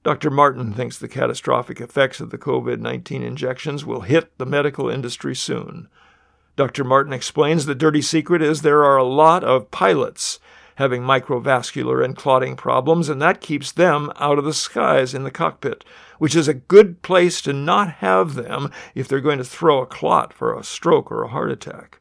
Dr. 0.04 0.30
Martin 0.30 0.74
thinks 0.74 0.98
the 0.98 1.10
catastrophic 1.10 1.82
effects 1.82 2.22
of 2.22 2.30
the 2.30 2.38
COVID 2.38 2.80
19 2.80 3.24
injections 3.24 3.86
will 3.86 4.02
hit 4.02 4.38
the 4.38 4.46
medical 4.46 4.90
industry 4.90 5.36
soon. 5.36 5.90
Dr. 6.56 6.84
Martin 6.84 7.14
explains 7.14 7.66
the 7.66 7.76
dirty 7.76 8.02
secret 8.02 8.42
is 8.42 8.62
there 8.62 8.84
are 8.84 8.98
a 8.98 9.04
lot 9.04 9.44
of 9.44 9.70
pilots 9.70 10.40
having 10.78 11.02
microvascular 11.02 12.04
and 12.04 12.16
clotting 12.16 12.56
problems, 12.56 13.10
and 13.10 13.22
that 13.22 13.42
keeps 13.42 13.72
them 13.72 14.12
out 14.18 14.38
of 14.38 14.46
the 14.46 14.54
skies 14.54 15.14
in 15.14 15.24
the 15.24 15.32
cockpit, 15.32 15.84
which 16.20 16.36
is 16.36 16.48
a 16.48 16.54
good 16.54 17.02
place 17.02 17.42
to 17.42 17.52
not 17.52 17.94
have 17.94 18.36
them 18.36 18.72
if 18.94 19.08
they're 19.08 19.20
going 19.20 19.40
to 19.40 19.44
throw 19.44 19.82
a 19.82 19.88
clot 19.88 20.32
for 20.32 20.56
a 20.56 20.64
stroke 20.64 21.12
or 21.12 21.24
a 21.24 21.30
heart 21.30 21.52
attack. 21.52 22.00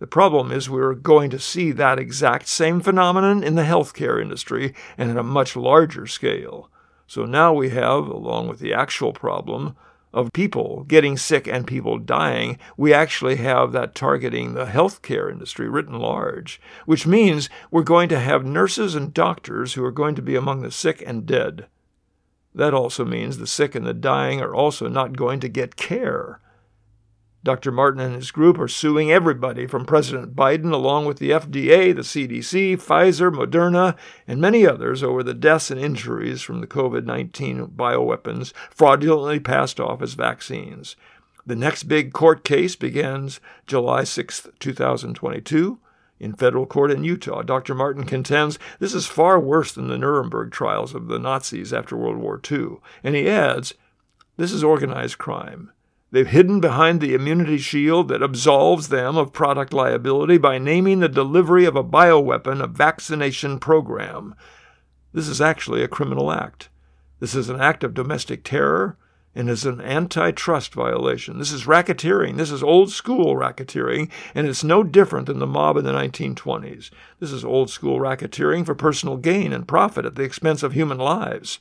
The 0.00 0.06
problem 0.06 0.52
is 0.52 0.68
we're 0.68 0.94
going 0.94 1.30
to 1.30 1.38
see 1.38 1.72
that 1.72 1.98
exact 1.98 2.46
same 2.46 2.80
phenomenon 2.80 3.42
in 3.42 3.54
the 3.54 3.62
healthcare 3.62 4.20
industry 4.20 4.74
and 4.98 5.10
at 5.10 5.16
a 5.16 5.22
much 5.22 5.56
larger 5.56 6.06
scale. 6.06 6.70
So 7.06 7.24
now 7.24 7.54
we 7.54 7.70
have, 7.70 8.06
along 8.06 8.48
with 8.48 8.58
the 8.58 8.74
actual 8.74 9.14
problem, 9.14 9.76
of 10.14 10.32
people 10.32 10.84
getting 10.84 11.16
sick 11.16 11.46
and 11.48 11.66
people 11.66 11.98
dying, 11.98 12.58
we 12.76 12.94
actually 12.94 13.36
have 13.36 13.72
that 13.72 13.94
targeting 13.94 14.54
the 14.54 14.66
healthcare 14.66 15.30
industry 15.30 15.68
written 15.68 15.98
large, 15.98 16.60
which 16.86 17.06
means 17.06 17.50
we're 17.70 17.82
going 17.82 18.08
to 18.08 18.20
have 18.20 18.44
nurses 18.44 18.94
and 18.94 19.12
doctors 19.12 19.74
who 19.74 19.84
are 19.84 19.90
going 19.90 20.14
to 20.14 20.22
be 20.22 20.36
among 20.36 20.62
the 20.62 20.70
sick 20.70 21.02
and 21.04 21.26
dead. 21.26 21.66
That 22.54 22.72
also 22.72 23.04
means 23.04 23.38
the 23.38 23.48
sick 23.48 23.74
and 23.74 23.84
the 23.84 23.92
dying 23.92 24.40
are 24.40 24.54
also 24.54 24.88
not 24.88 25.16
going 25.16 25.40
to 25.40 25.48
get 25.48 25.76
care. 25.76 26.40
Dr. 27.44 27.70
Martin 27.70 28.00
and 28.00 28.14
his 28.14 28.30
group 28.30 28.58
are 28.58 28.66
suing 28.66 29.12
everybody 29.12 29.66
from 29.66 29.84
President 29.84 30.34
Biden, 30.34 30.72
along 30.72 31.04
with 31.04 31.18
the 31.18 31.28
FDA, 31.28 31.94
the 31.94 32.00
CDC, 32.00 32.76
Pfizer, 32.76 33.30
Moderna, 33.30 33.96
and 34.26 34.40
many 34.40 34.66
others 34.66 35.02
over 35.02 35.22
the 35.22 35.34
deaths 35.34 35.70
and 35.70 35.78
injuries 35.78 36.40
from 36.40 36.62
the 36.62 36.66
COVID 36.66 37.04
19 37.04 37.66
bioweapons 37.76 38.54
fraudulently 38.70 39.38
passed 39.40 39.78
off 39.78 40.00
as 40.00 40.14
vaccines. 40.14 40.96
The 41.44 41.54
next 41.54 41.82
big 41.82 42.14
court 42.14 42.44
case 42.44 42.76
begins 42.76 43.40
July 43.66 44.04
6, 44.04 44.48
2022. 44.58 45.78
In 46.18 46.32
federal 46.32 46.64
court 46.64 46.90
in 46.90 47.04
Utah, 47.04 47.42
Dr. 47.42 47.74
Martin 47.74 48.04
contends 48.04 48.58
this 48.78 48.94
is 48.94 49.06
far 49.06 49.38
worse 49.38 49.70
than 49.70 49.88
the 49.88 49.98
Nuremberg 49.98 50.50
trials 50.50 50.94
of 50.94 51.08
the 51.08 51.18
Nazis 51.18 51.74
after 51.74 51.94
World 51.94 52.16
War 52.16 52.40
II. 52.50 52.78
And 53.02 53.14
he 53.14 53.28
adds, 53.28 53.74
this 54.38 54.50
is 54.50 54.64
organized 54.64 55.18
crime. 55.18 55.70
They've 56.14 56.28
hidden 56.28 56.60
behind 56.60 57.00
the 57.00 57.12
immunity 57.12 57.58
shield 57.58 58.06
that 58.06 58.22
absolves 58.22 58.86
them 58.86 59.16
of 59.16 59.32
product 59.32 59.72
liability 59.72 60.38
by 60.38 60.58
naming 60.58 61.00
the 61.00 61.08
delivery 61.08 61.64
of 61.64 61.74
a 61.74 61.82
bioweapon 61.82 62.62
a 62.62 62.68
vaccination 62.68 63.58
program. 63.58 64.36
This 65.12 65.26
is 65.26 65.40
actually 65.40 65.82
a 65.82 65.88
criminal 65.88 66.30
act. 66.30 66.68
This 67.18 67.34
is 67.34 67.48
an 67.48 67.60
act 67.60 67.82
of 67.82 67.94
domestic 67.94 68.44
terror 68.44 68.96
and 69.34 69.50
is 69.50 69.66
an 69.66 69.80
antitrust 69.80 70.72
violation. 70.72 71.40
This 71.40 71.50
is 71.50 71.64
racketeering. 71.64 72.36
This 72.36 72.52
is 72.52 72.62
old 72.62 72.92
school 72.92 73.34
racketeering, 73.34 74.08
and 74.36 74.46
it's 74.46 74.62
no 74.62 74.84
different 74.84 75.26
than 75.26 75.40
the 75.40 75.48
mob 75.48 75.76
in 75.78 75.84
the 75.84 75.90
1920s. 75.90 76.90
This 77.18 77.32
is 77.32 77.44
old 77.44 77.70
school 77.70 77.98
racketeering 77.98 78.64
for 78.64 78.76
personal 78.76 79.16
gain 79.16 79.52
and 79.52 79.66
profit 79.66 80.04
at 80.04 80.14
the 80.14 80.22
expense 80.22 80.62
of 80.62 80.74
human 80.74 80.98
lives. 80.98 81.58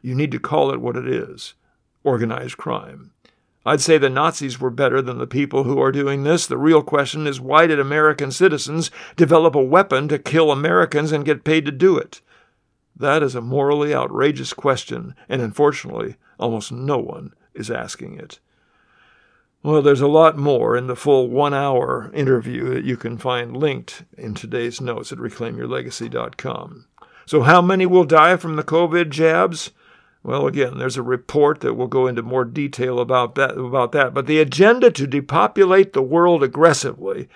You 0.00 0.14
need 0.14 0.30
to 0.30 0.40
call 0.40 0.72
it 0.72 0.80
what 0.80 0.96
it 0.96 1.06
is 1.06 1.52
organized 2.04 2.56
crime. 2.56 3.12
I'd 3.64 3.80
say 3.80 3.96
the 3.96 4.10
Nazis 4.10 4.58
were 4.58 4.70
better 4.70 5.00
than 5.00 5.18
the 5.18 5.26
people 5.26 5.64
who 5.64 5.80
are 5.80 5.92
doing 5.92 6.24
this. 6.24 6.46
The 6.46 6.58
real 6.58 6.82
question 6.82 7.26
is 7.26 7.40
why 7.40 7.66
did 7.66 7.78
American 7.78 8.32
citizens 8.32 8.90
develop 9.16 9.54
a 9.54 9.62
weapon 9.62 10.08
to 10.08 10.18
kill 10.18 10.50
Americans 10.50 11.12
and 11.12 11.24
get 11.24 11.44
paid 11.44 11.64
to 11.66 11.72
do 11.72 11.96
it? 11.96 12.20
That 12.96 13.22
is 13.22 13.34
a 13.34 13.40
morally 13.40 13.94
outrageous 13.94 14.52
question, 14.52 15.14
and 15.28 15.40
unfortunately, 15.40 16.16
almost 16.38 16.72
no 16.72 16.98
one 16.98 17.34
is 17.54 17.70
asking 17.70 18.18
it. 18.18 18.40
Well, 19.62 19.80
there's 19.80 20.00
a 20.00 20.08
lot 20.08 20.36
more 20.36 20.76
in 20.76 20.88
the 20.88 20.96
full 20.96 21.28
one 21.28 21.54
hour 21.54 22.10
interview 22.12 22.74
that 22.74 22.84
you 22.84 22.96
can 22.96 23.16
find 23.16 23.56
linked 23.56 24.04
in 24.18 24.34
today's 24.34 24.80
notes 24.80 25.12
at 25.12 25.18
reclaimyourlegacy.com. 25.18 26.86
So, 27.26 27.42
how 27.42 27.62
many 27.62 27.86
will 27.86 28.04
die 28.04 28.36
from 28.36 28.56
the 28.56 28.64
COVID 28.64 29.10
jabs? 29.10 29.70
Well, 30.24 30.46
again, 30.46 30.78
there's 30.78 30.96
a 30.96 31.02
report 31.02 31.60
that 31.60 31.74
will 31.74 31.88
go 31.88 32.06
into 32.06 32.22
more 32.22 32.44
detail 32.44 33.00
about 33.00 33.34
that, 33.34 33.58
about 33.58 33.92
that. 33.92 34.14
But 34.14 34.26
the 34.26 34.38
agenda 34.38 34.90
to 34.92 35.06
depopulate 35.06 35.92
the 35.92 36.02
world 36.02 36.44
aggressively 36.44 37.28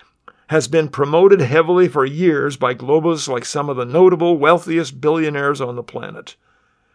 has 0.48 0.68
been 0.68 0.88
promoted 0.88 1.40
heavily 1.40 1.88
for 1.88 2.04
years 2.04 2.56
by 2.56 2.74
globalists 2.74 3.28
like 3.28 3.44
some 3.44 3.68
of 3.68 3.76
the 3.76 3.84
notable 3.84 4.38
wealthiest 4.38 5.00
billionaires 5.00 5.60
on 5.60 5.74
the 5.74 5.82
planet. 5.82 6.36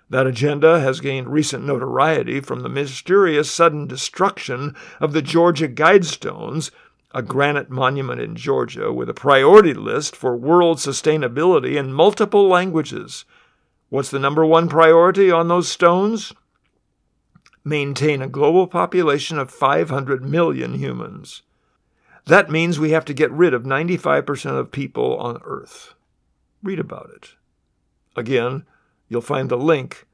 That 0.10 0.28
agenda 0.28 0.80
has 0.80 1.02
gained 1.02 1.30
recent 1.30 1.66
notoriety 1.66 2.40
from 2.40 2.62
the 2.62 2.70
mysterious 2.70 3.52
sudden 3.52 3.88
destruction 3.88 4.76
of 5.02 5.12
the 5.12 5.22
Georgia 5.22 5.68
Guidestones, 5.68 6.72
a 7.14 7.22
granite 7.22 7.70
monument 7.70 8.22
in 8.22 8.38
Georgia 8.38 8.94
with 8.94 9.10
a 9.10 9.14
priority 9.14 9.74
list 9.74 10.16
for 10.16 10.36
world 10.38 10.78
sustainability 10.78 11.76
in 11.76 11.92
multiple 11.92 12.48
languages. 12.48 13.26
What's 13.92 14.10
the 14.10 14.20
number 14.20 14.46
one 14.46 14.70
priority 14.70 15.30
on 15.30 15.50
those 15.50 15.70
stones? 15.70 16.32
Maintain 17.66 18.22
a 18.22 18.30
global 18.30 18.66
population 18.66 19.38
of 19.38 19.52
500 19.52 20.24
million 20.24 20.76
humans. 20.76 21.42
That 22.26 22.50
means 22.50 22.80
we 22.80 22.92
have 22.92 23.04
to 23.04 23.14
get 23.14 23.30
rid 23.32 23.54
of 23.54 23.64
95% 23.64 24.58
of 24.58 24.72
people 24.72 25.18
on 25.18 25.42
Earth. 25.44 25.94
Read 26.64 26.80
about 26.80 27.10
it. 27.14 27.32
Again, 28.16 28.64
you'll 29.10 29.20
find 29.20 29.50
the 29.50 29.58
link 29.58 30.08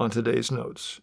on 0.00 0.08
today's 0.08 0.50
notes. 0.50 1.02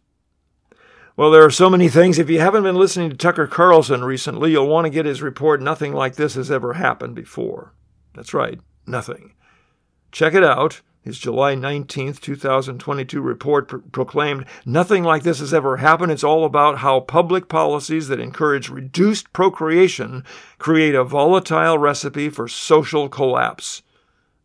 Well, 1.16 1.30
there 1.30 1.46
are 1.46 1.52
so 1.52 1.70
many 1.70 1.90
things. 1.90 2.18
If 2.18 2.32
you 2.32 2.40
haven't 2.40 2.64
been 2.64 2.76
listening 2.76 3.12
to 3.12 3.16
Tucker 3.16 3.46
Carlson 3.46 4.04
recently, 4.04 4.50
you'll 4.50 4.68
want 4.68 4.86
to 4.86 4.90
get 4.90 5.06
his 5.06 5.22
report, 5.22 5.62
Nothing 5.62 5.94
Like 5.94 6.16
This 6.16 6.34
Has 6.34 6.50
Ever 6.50 6.74
Happened 6.74 7.14
Before. 7.14 7.76
That's 8.16 8.34
right, 8.34 8.60
nothing. 8.88 9.36
Check 10.12 10.34
it 10.34 10.44
out. 10.44 10.82
His 11.06 11.20
July 11.20 11.54
19, 11.54 12.14
2022 12.14 13.22
report 13.22 13.68
pro- 13.68 13.80
proclaimed 13.80 14.46
nothing 14.66 15.04
like 15.04 15.22
this 15.22 15.38
has 15.38 15.54
ever 15.54 15.78
happened. 15.78 16.12
It's 16.12 16.24
all 16.24 16.46
about 16.46 16.80
how 16.80 17.00
public 17.00 17.48
policies 17.48 18.08
that 18.08 18.20
encourage 18.20 18.70
reduced 18.70 19.32
procreation 19.32 20.24
create 20.58 20.96
a 20.96 21.04
volatile 21.04 21.78
recipe 21.78 22.30
for 22.30 22.48
social 22.48 23.08
collapse. 23.08 23.84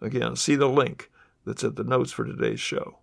Again, 0.03 0.37
see 0.37 0.55
the 0.55 0.68
link 0.68 1.11
that's 1.46 1.64
at 1.64 1.77
the 1.77 1.85
notes 1.85 2.12
for 2.12 2.27
today's 2.27 2.61
show. 2.61 3.00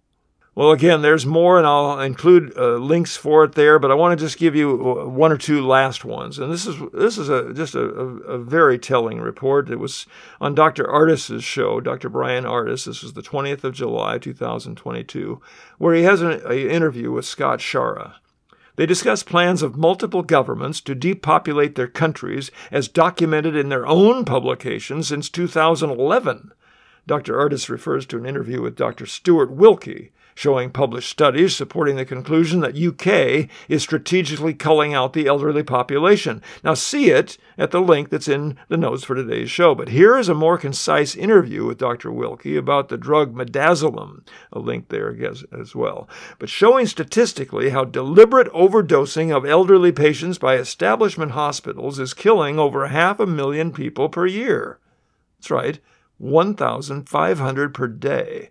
Well, 0.58 0.72
again, 0.72 1.04
there's 1.04 1.24
more, 1.24 1.60
and 1.60 1.67
I'll 1.67 2.00
include 2.00 2.58
uh, 2.58 2.78
links 2.78 3.15
for 3.15 3.43
it 3.43 3.52
there. 3.52 3.78
But 3.78 3.91
I 3.91 3.93
want 3.93 4.17
to 4.17 4.26
just 4.26 4.39
give 4.39 4.56
you 4.56 4.72
uh, 5.02 5.08
one 5.08 5.32
or 5.32 5.38
two 5.38 5.63
last 5.63 6.04
ones, 6.04 6.39
and 6.39 6.52
this 6.52 6.65
is 6.65 6.76
this 6.93 7.20
is 7.20 7.30
a 7.30 7.54
just 7.54 7.76
a, 7.76 7.82
a, 7.82 8.39
very 8.39 8.80
telling 8.80 9.22
report. 9.22 9.70
It 9.70 9.76
was 9.76 10.08
on 10.41 10.56
Dr. 10.56 10.86
Ardis's 10.86 11.43
show, 11.43 11.80
Dr. 11.80 12.10
Bryan 12.10 12.43
Ardis. 12.43 12.86
This 12.86 13.04
was 13.04 13.13
the 13.13 13.22
20th 13.22 13.63
of 13.65 13.76
July, 13.76 14.17
2022, 14.17 15.39
where 15.78 15.93
he 15.93 16.02
has 16.02 16.24
an 16.24 16.41
interview 16.52 17.12
with 17.12 17.26
Scott 17.26 17.60
Schara. 17.60 18.15
They 18.78 18.88
discuss 18.88 19.22
plans 19.22 19.62
of 19.62 19.78
multiple 19.78 20.24
governments 20.24 20.82
to 20.82 20.96
depopulate 20.96 21.76
their 21.76 21.88
countries 21.88 22.50
as 22.72 22.88
documented 22.88 23.56
in 23.56 23.70
their 23.70 23.86
own 23.86 24.25
publications 24.25 25.10
since 25.10 25.29
2011. 25.29 26.52
Dr. 27.06 27.36
Ardis 27.36 27.69
refers 27.69 28.08
to 28.08 28.17
an 28.17 28.25
interview 28.25 28.60
with 28.60 28.75
Dr. 28.75 29.06
Stuart 29.06 29.52
Wilkie, 29.52 30.13
showing 30.38 30.69
published 30.69 31.10
studies 31.10 31.56
supporting 31.56 31.96
the 31.96 32.06
conclusion 32.06 32.60
that 32.60 32.77
UK 32.77 33.50
is 33.67 33.81
strategically 33.81 34.54
culling 34.54 34.94
out 34.94 35.13
the 35.13 35.25
elderly 35.25 35.63
population. 35.63 36.44
Now, 36.63 36.75
see 36.75 37.10
it 37.10 37.40
at 37.58 37.71
the 37.71 37.81
link 37.81 38.10
that's 38.10 38.27
in 38.27 38.56
the 38.67 38.77
notes 38.77 39.04
for 39.04 39.15
today's 39.15 39.50
show. 39.50 39.73
But 39.73 39.90
here 39.90 40.15
is 40.15 40.29
a 40.29 40.35
more 40.35 40.60
concise 40.60 41.15
interview 41.15 41.65
with 41.65 41.79
Dr. 41.79 42.12
Wilkie 42.12 42.56
about 42.56 42.90
the 42.90 43.00
drug 43.00 43.33
midazolam, 43.33 44.21
a 44.54 44.60
link 44.60 44.90
there 44.90 45.17
as 45.52 45.73
well, 45.73 46.08
but 46.38 46.50
showing 46.50 46.85
statistically 46.85 47.71
how 47.71 47.83
deliberate 47.83 48.54
overdosing 48.54 49.35
of 49.35 49.44
elderly 49.44 49.92
patients 49.92 50.38
by 50.38 50.58
establishment 50.58 51.31
hospitals 51.31 51.98
is 51.98 52.13
killing 52.13 52.60
over 52.60 52.85
half 52.85 53.19
a 53.19 53.25
million 53.25 53.71
people 53.71 54.08
per 54.08 54.27
year. 54.27 54.77
That's 55.40 55.50
right 55.50 55.79
1,500 56.19 57.73
per 57.73 57.88
day, 57.88 58.50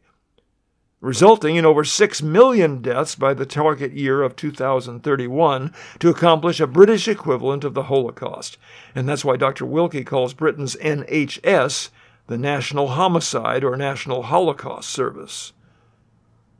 resulting 1.00 1.56
in 1.56 1.64
over 1.64 1.84
6 1.84 2.22
million 2.22 2.80
deaths 2.80 3.14
by 3.14 3.34
the 3.34 3.46
target 3.46 3.92
year 3.92 4.22
of 4.22 4.36
2031 4.36 5.72
to 5.98 6.08
accomplish 6.08 6.60
a 6.60 6.66
British 6.66 7.06
equivalent 7.06 7.64
of 7.64 7.74
the 7.74 7.84
Holocaust. 7.84 8.56
And 8.94 9.08
that's 9.08 9.24
why 9.24 9.36
Dr. 9.36 9.66
Wilkie 9.66 10.04
calls 10.04 10.34
Britain's 10.34 10.76
NHS 10.76 11.90
the 12.26 12.38
National 12.38 12.88
Homicide 12.88 13.62
or 13.62 13.76
National 13.76 14.24
Holocaust 14.24 14.90
Service. 14.90 15.52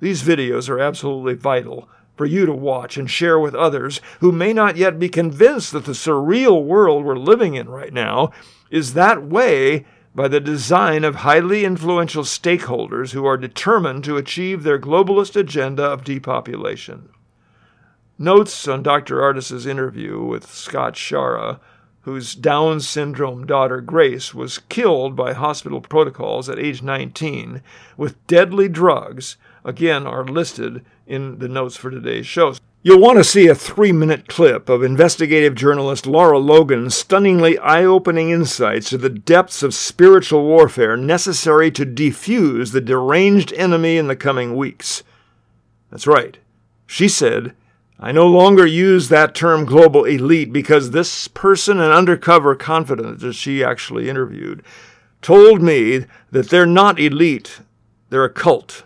These 0.01 0.22
videos 0.22 0.68
are 0.68 0.78
absolutely 0.78 1.34
vital 1.34 1.89
for 2.14 2.26
you 2.26 2.47
to 2.47 2.53
watch 2.53 2.97
and 2.97 3.11
share 3.11 3.39
with 3.39 3.55
others 3.55 4.01
who 4.20 4.32
may 4.32 4.53
not 4.53 4.76
yet 4.76 4.99
be 4.99 5.09
convinced 5.09 5.72
that 5.72 5.84
the 5.84 5.93
surreal 5.93 6.64
world 6.64 7.05
we're 7.05 7.16
living 7.16 7.55
in 7.55 7.68
right 7.68 7.93
now 7.93 8.30
is 8.70 8.95
that 8.95 9.22
way 9.22 9.84
by 10.17 10.27
the 10.29 10.41
design 10.41 11.05
of 11.05 11.17
highly 11.17 11.62
influential 11.62 12.25
stakeholders 12.25 13.12
who 13.12 13.27
are 13.27 13.37
determined 13.37 14.03
to 14.03 14.17
achieve 14.17 14.62
their 14.62 14.79
globalist 14.79 15.37
agenda 15.37 15.83
of 15.85 16.05
depopulation. 16.05 17.11
Notes 18.19 18.67
on 18.67 18.83
Dr. 18.83 19.23
Ardis's 19.23 19.67
interview 19.67 20.25
with 20.25 20.51
Scott 20.51 20.95
Schara, 20.95 21.61
whose 22.01 22.35
Down 22.35 22.81
syndrome 22.81 23.45
daughter 23.45 23.83
Grace 23.83 24.33
was 24.33 24.61
killed 24.71 25.14
by 25.14 25.35
hospital 25.35 25.83
protocols 25.83 26.49
at 26.49 26.59
age 26.59 26.81
19 26.81 27.61
with 27.99 28.27
deadly 28.27 28.71
drugs 28.71 29.37
again 29.67 30.07
are 30.07 30.25
listed 30.25 30.83
in 31.07 31.41
the 31.41 31.49
notes 31.49 31.77
for 31.77 31.91
today's 31.91 32.27
show. 32.27 32.55
You'll 32.87 33.01
want 33.01 33.18
to 33.18 33.24
see 33.24 33.49
a 33.49 33.55
three 33.57 33.91
minute 33.91 34.28
clip 34.28 34.68
of 34.68 34.84
investigative 34.84 35.57
journalist 35.57 36.07
Lara 36.07 36.39
Logan's 36.39 36.95
stunningly 36.95 37.59
eye 37.59 37.84
opening 37.84 38.30
insights 38.30 38.91
to 38.91 38.97
the 38.97 39.09
depths 39.09 39.64
of 39.64 39.74
spiritual 39.74 40.45
warfare 40.45 40.97
necessary 40.97 41.68
to 41.72 41.84
defuse 41.84 42.70
the 42.70 42.80
deranged 42.80 43.53
enemy 43.55 43.97
in 43.97 44.07
the 44.07 44.14
coming 44.14 44.55
weeks. 44.55 45.03
That's 45.91 46.07
right. 46.07 46.39
She 46.87 47.09
said, 47.09 47.57
I 47.99 48.12
no 48.12 48.28
longer 48.28 48.64
use 48.64 49.09
that 49.09 49.34
term 49.34 49.64
global 49.64 50.05
elite 50.05 50.53
because 50.53 50.93
this 50.93 51.26
person, 51.26 51.80
an 51.80 51.91
undercover 51.91 52.55
confidant 52.55 53.18
that 53.18 53.32
she 53.32 53.64
actually 53.64 54.09
interviewed, 54.09 54.62
told 55.22 55.61
me 55.61 56.07
that 56.30 56.51
they're 56.51 56.64
not 56.64 57.01
elite, 57.01 57.62
they're 58.11 58.22
a 58.22 58.30
cult. 58.30 58.84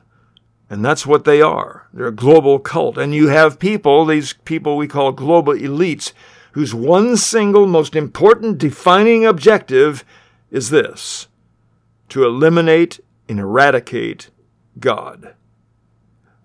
And 0.70 0.84
that's 0.84 1.04
what 1.04 1.24
they 1.24 1.42
are. 1.42 1.88
They're 1.92 2.06
a 2.06 2.12
global 2.12 2.60
cult. 2.60 2.96
And 2.96 3.12
you 3.12 3.26
have 3.26 3.58
people, 3.58 4.06
these 4.06 4.32
people 4.32 4.76
we 4.76 4.86
call 4.86 5.10
global 5.10 5.52
elites, 5.52 6.12
whose 6.52 6.72
one 6.72 7.16
single 7.16 7.66
most 7.66 7.96
important 7.96 8.58
defining 8.58 9.26
objective 9.26 10.04
is 10.52 10.70
this 10.70 11.26
to 12.08 12.24
eliminate 12.24 13.00
and 13.28 13.40
eradicate 13.40 14.30
God. 14.78 15.34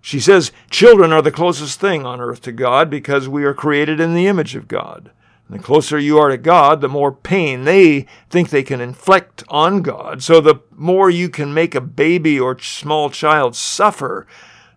She 0.00 0.20
says 0.20 0.52
children 0.70 1.12
are 1.12 1.22
the 1.22 1.32
closest 1.32 1.80
thing 1.80 2.04
on 2.04 2.20
earth 2.20 2.40
to 2.42 2.52
God 2.52 2.90
because 2.90 3.28
we 3.28 3.44
are 3.44 3.54
created 3.54 4.00
in 4.00 4.14
the 4.14 4.26
image 4.26 4.54
of 4.54 4.68
God. 4.68 5.10
And 5.48 5.58
the 5.58 5.62
closer 5.62 5.98
you 5.98 6.18
are 6.18 6.28
to 6.28 6.36
God, 6.36 6.80
the 6.80 6.88
more 6.88 7.12
pain 7.12 7.64
they 7.64 8.06
think 8.30 8.50
they 8.50 8.62
can 8.62 8.80
inflict 8.80 9.44
on 9.48 9.82
God. 9.82 10.22
So 10.22 10.40
the 10.40 10.60
more 10.72 11.08
you 11.08 11.28
can 11.28 11.54
make 11.54 11.74
a 11.74 11.80
baby 11.80 12.38
or 12.38 12.58
small 12.58 13.10
child 13.10 13.54
suffer, 13.54 14.26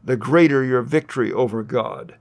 the 0.04 0.16
greater 0.16 0.64
your 0.64 0.82
victory 0.82 1.32
over 1.34 1.64
God. 1.64 2.16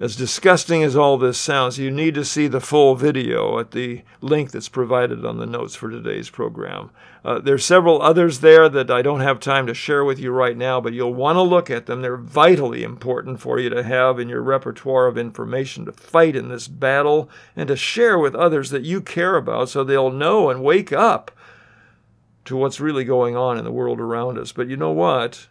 As 0.00 0.16
disgusting 0.16 0.82
as 0.82 0.96
all 0.96 1.16
this 1.16 1.38
sounds, 1.38 1.78
you 1.78 1.90
need 1.90 2.14
to 2.14 2.24
see 2.24 2.48
the 2.48 2.60
full 2.60 2.96
video 2.96 3.60
at 3.60 3.70
the 3.70 4.02
link 4.20 4.50
that's 4.50 4.68
provided 4.68 5.24
on 5.24 5.38
the 5.38 5.46
notes 5.46 5.76
for 5.76 5.90
today's 5.90 6.28
program. 6.28 6.90
Uh, 7.24 7.38
there's 7.38 7.64
several 7.64 8.02
others 8.02 8.40
there 8.40 8.68
that 8.68 8.90
I 8.90 9.00
don't 9.00 9.20
have 9.20 9.38
time 9.38 9.68
to 9.68 9.74
share 9.74 10.04
with 10.04 10.18
you 10.18 10.32
right 10.32 10.56
now, 10.56 10.80
but 10.80 10.92
you'll 10.92 11.14
want 11.14 11.36
to 11.36 11.42
look 11.42 11.70
at 11.70 11.86
them. 11.86 12.02
They're 12.02 12.16
vitally 12.16 12.82
important 12.82 13.40
for 13.40 13.60
you 13.60 13.70
to 13.70 13.84
have 13.84 14.18
in 14.18 14.28
your 14.28 14.42
repertoire 14.42 15.06
of 15.06 15.16
information 15.16 15.84
to 15.84 15.92
fight 15.92 16.34
in 16.34 16.48
this 16.48 16.66
battle 16.66 17.30
and 17.54 17.68
to 17.68 17.76
share 17.76 18.18
with 18.18 18.34
others 18.34 18.70
that 18.70 18.82
you 18.82 19.00
care 19.00 19.36
about 19.36 19.68
so 19.68 19.84
they'll 19.84 20.10
know 20.10 20.50
and 20.50 20.64
wake 20.64 20.92
up 20.92 21.30
to 22.44 22.56
what's 22.56 22.80
really 22.80 23.04
going 23.04 23.36
on 23.36 23.56
in 23.56 23.64
the 23.64 23.70
world 23.70 24.00
around 24.00 24.36
us. 24.36 24.50
But 24.50 24.68
you 24.68 24.76
know 24.76 24.90
what? 24.90 25.46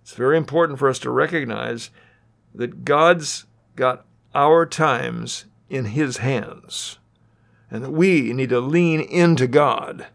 It's 0.00 0.14
very 0.14 0.38
important 0.38 0.78
for 0.78 0.88
us 0.88 0.98
to 1.00 1.10
recognize 1.10 1.90
that 2.54 2.86
God's 2.86 3.44
got 3.76 4.06
our 4.34 4.64
times 4.64 5.44
in 5.68 5.84
His 5.86 6.16
hands, 6.16 6.98
and 7.70 7.84
that 7.84 7.92
we 7.92 8.32
need 8.32 8.48
to 8.48 8.60
lean 8.60 9.00
into 9.00 9.46
God 9.46 10.06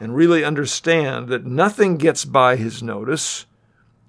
and 0.00 0.16
really 0.16 0.44
understand 0.44 1.28
that 1.28 1.46
nothing 1.46 1.96
gets 1.96 2.24
by 2.24 2.56
His 2.56 2.82
notice, 2.82 3.46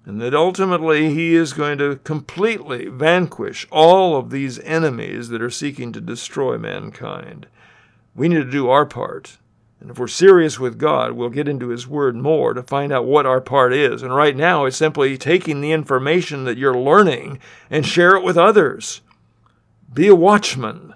and 0.06 0.22
that 0.22 0.34
ultimately 0.34 1.14
He 1.14 1.36
is 1.36 1.54
going 1.54 1.78
to 1.78 1.98
completely 2.04 2.88
vanquish 2.88 3.68
all 3.72 4.18
of 4.18 4.30
these 4.30 4.60
enemies 4.60 5.30
that 5.30 5.42
are 5.42 5.50
seeking 5.50 5.92
to 5.94 6.02
destroy 6.02 6.58
mankind. 6.58 7.48
We 8.16 8.30
need 8.30 8.44
to 8.44 8.52
do 8.52 8.70
our 8.70 8.86
part. 8.86 9.38
And 9.80 9.92
if 9.92 10.00
we're 10.00 10.08
serious 10.08 10.60
with 10.60 10.80
God, 10.80 11.12
we'll 11.12 11.30
get 11.30 11.48
into 11.48 11.68
His 11.70 11.88
Word 11.88 12.16
more 12.16 12.54
to 12.54 12.64
find 12.64 12.92
out 12.92 13.06
what 13.06 13.26
our 13.26 13.42
part 13.42 13.74
is. 13.74 14.02
And 14.02 14.16
right 14.16 14.36
now, 14.36 14.66
it's 14.66 14.78
simply 14.78 15.18
taking 15.18 15.62
the 15.62 15.72
information 15.72 16.46
that 16.46 16.58
you're 16.58 16.78
learning 16.78 17.40
and 17.70 17.86
share 17.86 18.16
it 18.16 18.24
with 18.24 18.38
others. 18.38 19.02
Be 19.94 20.08
a 20.08 20.16
watchman. 20.16 20.96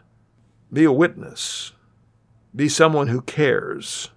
Be 0.71 0.85
a 0.85 0.91
witness. 0.91 1.73
Be 2.55 2.67
someone 2.67 3.09
who 3.09 3.21
cares. 3.21 4.09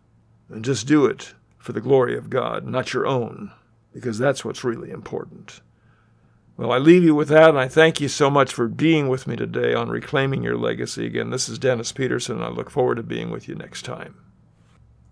And 0.53 0.65
just 0.65 0.87
do 0.87 1.07
it 1.07 1.35
for 1.59 1.73
the 1.73 1.81
glory 1.81 2.17
of 2.17 2.29
God, 2.29 2.67
not 2.67 2.93
your 2.93 3.07
own, 3.07 3.53
because 3.93 4.19
that's 4.19 4.45
what's 4.45 4.65
really 4.65 4.91
important. 4.91 5.61
Well, 6.59 6.71
I 6.71 6.79
leave 6.79 7.03
you 7.03 7.15
with 7.15 7.29
that, 7.29 7.49
and 7.49 7.59
I 7.59 7.69
thank 7.69 8.01
you 8.01 8.09
so 8.09 8.29
much 8.29 8.53
for 8.53 8.69
being 8.69 9.09
with 9.09 9.27
me 9.27 9.35
today 9.35 9.73
on 9.73 9.89
Reclaiming 9.89 10.43
Your 10.43 10.59
Legacy. 10.59 11.07
Again, 11.07 11.31
this 11.31 11.49
is 11.49 11.59
Dennis 11.59 11.93
Peterson, 11.93 12.37
and 12.37 12.45
I 12.45 12.51
look 12.51 12.69
forward 12.69 12.97
to 12.97 13.03
being 13.03 13.31
with 13.31 13.49
you 13.49 13.55
next 13.55 13.83
time. 13.83 14.32